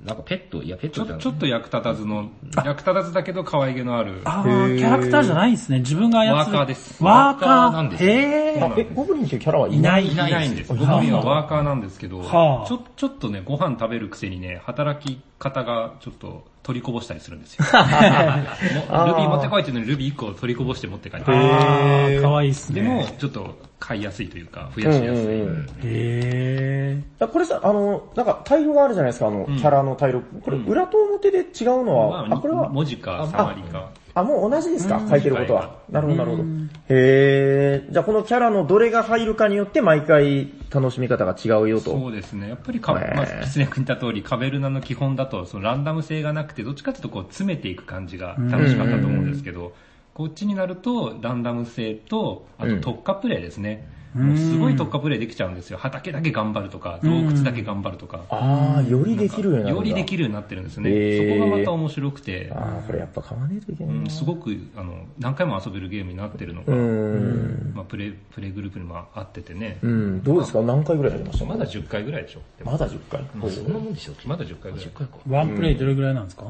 [0.04, 2.30] なんかペット、いやペッちょトじゃないちょっと役立たずの、
[2.66, 4.22] 役立たずだけど可愛げのある。
[4.26, 5.80] あーキャラクターじゃないんですね。
[5.80, 6.36] 自分が操る。
[6.36, 7.50] ワーカーですワーカー。
[7.50, 7.72] ワーカー？
[7.72, 8.80] なんですねへー。
[8.80, 10.12] え、ゴブリンっていうキャラはいいなないい。
[10.12, 10.74] いないんです。
[10.74, 17.66] ゴブリンはワーカーなんですけど、はあちょ、ちょっとね、ご飯食べるくせにね、働き方がちょっと取りこぼしたりするんですよ。
[17.70, 21.26] もうルビー持ってこいっていうのにルビー1個取りこぼして持って帰って。
[21.32, 22.82] あー、かわいいっすね。
[22.82, 25.26] でも、ちょっと買いやすいというか、増やしやすい。
[25.26, 30.22] うんうんうんへあこれさ、あの、なんかタイルがあるじゃないですか、あの、キャラのタイル。
[30.22, 31.46] これ、裏と表で違う
[31.86, 33.90] のは、まあ、これは、文字か、触りか。
[34.16, 35.80] あ、もう同じですか書いてることは。
[35.90, 36.44] なるほど、なるほど。
[36.88, 37.92] へー。
[37.92, 41.92] じゃあこのキャラのどれが入るかによって毎回楽しみ方が違うよと。
[41.92, 42.48] そうですね。
[42.48, 49.74] やっぱりまあ、キツネ君言った通り、カベルナの基本だと、そのランダム性がなくて、どっちかっていうとこう、詰めていく感じが楽しかったと思うんですけど、
[50.16, 53.86] こっちになると、ランダム性と、あと特化プレイですね。
[54.14, 55.78] もうすごい特化プレイできちゃうんですよ。
[55.78, 58.22] 畑だけ頑張るとか、洞窟だけ頑張るとか。
[58.30, 59.76] あー、よりできるようになる。
[59.76, 60.90] よりできるようになってるんですね。
[60.90, 64.02] へーそこがまた面白くて、あー、これやっぱ買わねえといけないな。
[64.04, 67.74] うん、すごく、あの、何回も遊べるゲームになってるのが、うん。
[67.76, 70.62] まあ、プレイ、プレイグループにもあっててね、うん、どうですか？
[70.62, 71.44] 何回ぐらいやりました？
[71.46, 72.40] まだ10回ぐらいでしょ。
[72.64, 73.22] まだ10回？
[73.52, 74.88] そんなもんでしょまだ10回ぐらい。
[74.88, 75.30] ー。
[75.30, 76.46] ワンプレイどれぐらいなんですか？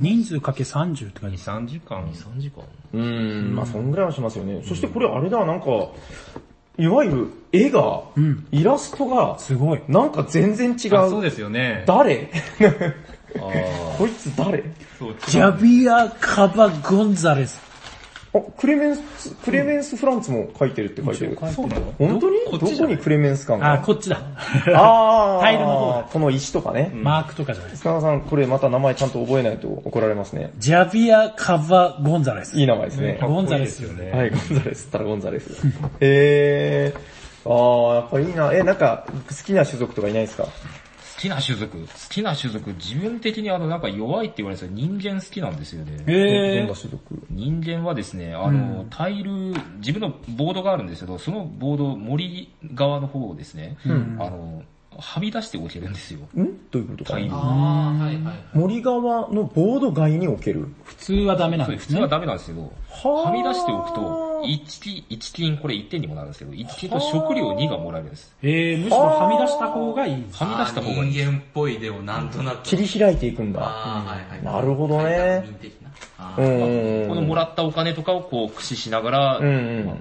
[0.00, 2.02] 人数かけ30って書いて2、3時間。
[2.12, 2.62] 3時間
[2.94, 4.62] うん、まあそんぐらいはしますよね。
[4.64, 5.66] そしてこれあれだ、なんか、
[6.78, 8.02] いわゆる絵が、
[8.50, 9.80] イラストが、すごい。
[9.88, 11.22] なんか全然違あそうう。
[11.22, 11.84] ですよね。
[11.86, 12.30] 誰？
[13.38, 13.40] あ
[13.98, 14.62] こいつ誰？
[14.98, 17.60] そうジャビア・カバ・ゴンザレス。
[18.34, 21.38] あ、クレメンス、クレメンス・フランツも書いてるって書いてる。
[21.54, 21.92] そうなの？
[21.98, 22.36] 本当に？
[22.50, 22.86] どこ？
[22.86, 23.74] にクレメンス感が？
[23.74, 24.20] あ、こっちだ。
[24.74, 26.90] あー タイルの方だこの石とかね。
[26.94, 28.00] マークとかじゃないですか。
[28.00, 30.50] さん、これまた名前ちゃんと覚えないと怒られますね。
[30.58, 32.58] ジャビア・カバ・ゴンザレス。
[32.58, 33.18] いい名前ですね。
[33.20, 34.10] ゴンザレスよね。
[34.12, 35.50] はい、ゴンザレスったらゴンザレス。
[36.00, 38.52] えー、あー、やっぱいいな。
[38.54, 40.44] え、なんか、好きな種族とかいないですか？
[40.44, 40.50] 好
[41.22, 45.98] きな種族好きな種族自分的にあのなんか弱いって言われてた人間好きなんですよね。
[45.98, 47.22] どんえな種族？
[47.30, 49.30] 人間はですね、あの、タイル、
[49.78, 53.76] 自分のボードがあるんですけど、そのボード、森側の方をですね、
[54.18, 54.62] あの、
[54.98, 56.20] はみ出しておけるんですよ。
[56.36, 56.46] ん？
[56.70, 57.04] どういうこと？
[57.04, 57.30] かタイル。
[57.32, 58.34] あー、はいはいはい。
[58.54, 60.68] 森側のボード外に置ける？
[60.84, 62.08] 普通はダメなんですね普通は。
[62.08, 68.34] ダメなんですけど、ははみ出しておくと、1, 1金、これ1点にもなるんですけど、1金と食料2がもらえるんです。
[68.42, 70.44] えー、むしろはみ出した方がいいんです。
[70.44, 71.12] はみ出した方がいい。
[71.12, 72.62] 人間っぽいでもなんとなく。
[72.64, 73.60] 切り開いていくんだ。
[73.60, 74.44] はいはい。
[74.44, 75.42] なるほどね。
[75.44, 75.90] 民的な。
[76.18, 76.34] あ。
[76.36, 76.42] こ
[77.14, 80.00] のもらったお金とかをこう駆使しながら、うんうん。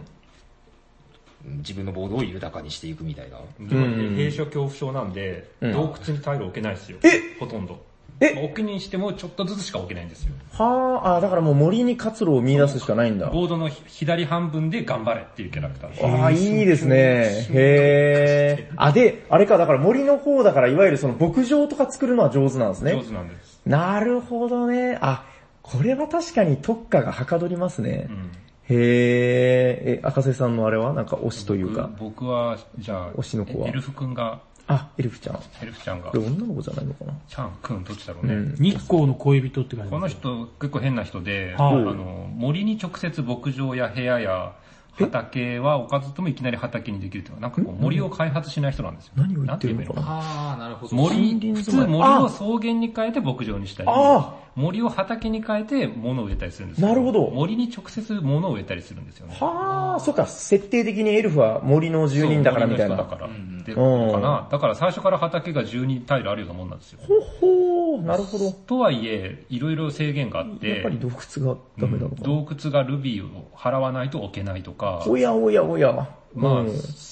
[1.43, 3.37] 自分のボードを豊かにしていくみたいな。
[3.59, 6.97] 閉所恐怖症なんで、うん洞窟にタイル置けないですよ。
[7.03, 7.37] え？
[7.39, 7.83] ほとんど。
[8.19, 8.33] え？
[8.35, 10.33] まあ置くにしてもちょっとずつしか置けないんですよ。
[10.51, 13.29] はあ、あだからもう森に活路を見出すしかないんだ。
[13.31, 16.21] ボードの左半分で頑張れっていうキャラクター。
[16.21, 16.95] ああ、いいですね。
[16.97, 18.71] へえ。
[18.75, 23.03] あ、で、あれか、だから森の方だから、いわゆるその牧場とか作るのは上手なんですね上。
[23.03, 23.61] 手なんです。
[23.65, 24.99] なるほどね。
[25.01, 25.25] あ、
[25.63, 28.07] これは確かに特化がはかどりますね。
[28.09, 28.31] うん
[28.71, 31.89] へえ、え、赤瀬さんのあれはなんか推しというか。
[31.99, 35.35] 僕僕は、じゃあ、推しの子はエルフ君が、あ、エルフちゃん。
[35.35, 38.33] こエルフちゃんがれ、女の子じゃないのかなちゃんくんどっちだろうね。
[38.35, 38.55] うん。
[38.55, 44.53] 日光の恋人って感じこの人結構変な人で、はいあの森に直接牧場や部屋や
[44.93, 49.13] 畑は置かずともいきなり畑にできるというか、なんかこう森を開発しない人なんですよ。
[49.15, 49.93] 何を言ってるの？
[49.93, 50.95] かなあー、なるほど。
[50.95, 59.37] 森、普通森を草原に変えて牧場にしたりあ、森を畑に変えて物を植えたりするんですけなるほど森に直接物を植えたりするんですよね。
[59.39, 62.97] はあ、そっか、設定的にエルフは森の住人だからみたいな。
[62.97, 63.51] そう森の人だから。
[63.61, 64.47] ってのかな。
[64.51, 66.99] だから最初から畑が12タイルあるようなもんなんですよ。
[67.07, 68.51] ほほー、なるほど。
[68.51, 72.21] とはいえ、いろいろ制限があって、やっぱり洞窟がダメなのかな。
[72.23, 76.07] 洞窟がルビーを払わないと置けないとか、おやおやおや。
[76.33, 76.71] まあ、うん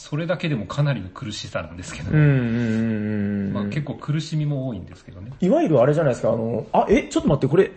[0.09, 3.53] それだけでもかなりの苦しさなんですけど、うんうんうんうん。
[3.53, 5.31] まあ、結構苦しみも多いんですけどね。
[5.39, 7.71] いわゆるあれじゃないですか、あの、あ、え、ちょっと待って、これ、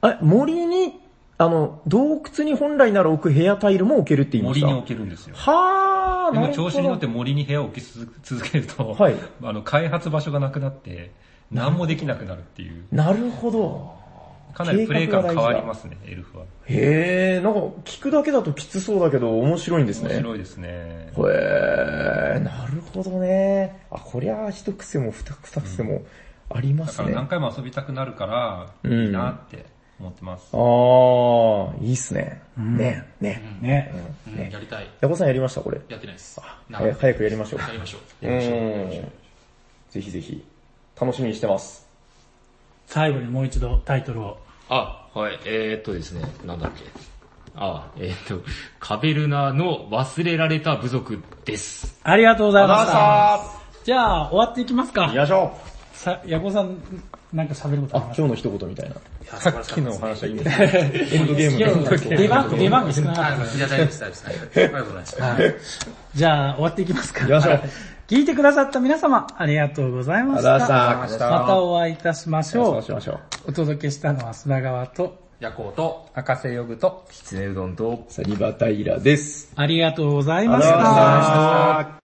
[0.00, 0.98] あ、森に、
[1.36, 4.66] あの、洞窟に本来なら置く部屋タイルも置けるって言いました。
[4.66, 5.34] 森に置けるんですよ。
[5.36, 11.12] はー、でも調子に乗って森に部屋を置き続続けると、はいあの開発場所がなくなって、
[11.50, 14.03] 何もできなくなるっていう、なるほど。
[14.54, 16.44] かなりプレイ感変わりますね、エルフは。
[16.66, 20.10] へー、なんか聞くだけだときつそうだけど面白いんですね。
[20.10, 20.68] 面白いですね。
[20.68, 23.84] へー、なるほどね。
[23.90, 26.02] あ、こりゃ一癖も二癖も
[26.50, 27.08] ありますね。
[27.08, 29.66] だから何回も遊びたくなるから、うんいいなって
[29.98, 30.48] 思ってます。
[30.52, 32.40] あー、いいっすね。
[32.56, 33.92] ね、ね、ね。
[34.28, 34.88] うんやりたい。
[35.00, 35.80] ヤコさんやりましたこれ？
[35.88, 36.40] やってないです。
[36.70, 37.60] な早早くやりましょう。
[37.60, 38.28] やりましょう。
[38.28, 38.90] うん。
[39.90, 40.44] ぜひぜひ、
[41.00, 41.86] 楽しみにしてます。
[42.86, 44.43] 最後にもう一度タイトルを。
[44.68, 46.84] あ、はい、えー、っとですね、なんだっけ。
[47.56, 48.44] あ、えー、っと、
[48.80, 52.00] カベルナの忘れられた部族です。
[52.02, 53.40] ありがとうございました。
[53.84, 55.12] じゃあ、終わっていきますか。
[55.12, 55.52] よいしょ。
[55.92, 56.76] さ、ヤコさん、
[57.32, 58.96] なんか喋ることありあ、ます今日の一言みたいな。
[59.32, 60.70] やさっきの話はいいんですね。
[61.12, 63.22] エンドゲームの出番、出番が少なかった。
[63.22, 64.26] はい、いや、大丈夫です、大丈夫です。
[64.26, 65.24] はいありがとうございました。
[65.24, 65.54] はい
[66.14, 67.20] じゃあ、終わっていきますか。
[67.20, 67.60] 行きましょう
[68.06, 70.56] 聞いてくださった皆様、ありがとうございました。
[70.56, 72.92] ありがとうございましたまたお会いいたしましょうし。
[72.92, 73.20] ましょう。
[73.48, 79.52] お届けしたのは砂川と、夜行と、赤瀬ヨグと、きつねうどんと、サニバタイラです。
[79.56, 81.20] ありがとうございましありがとうございま
[81.76, 81.92] たした。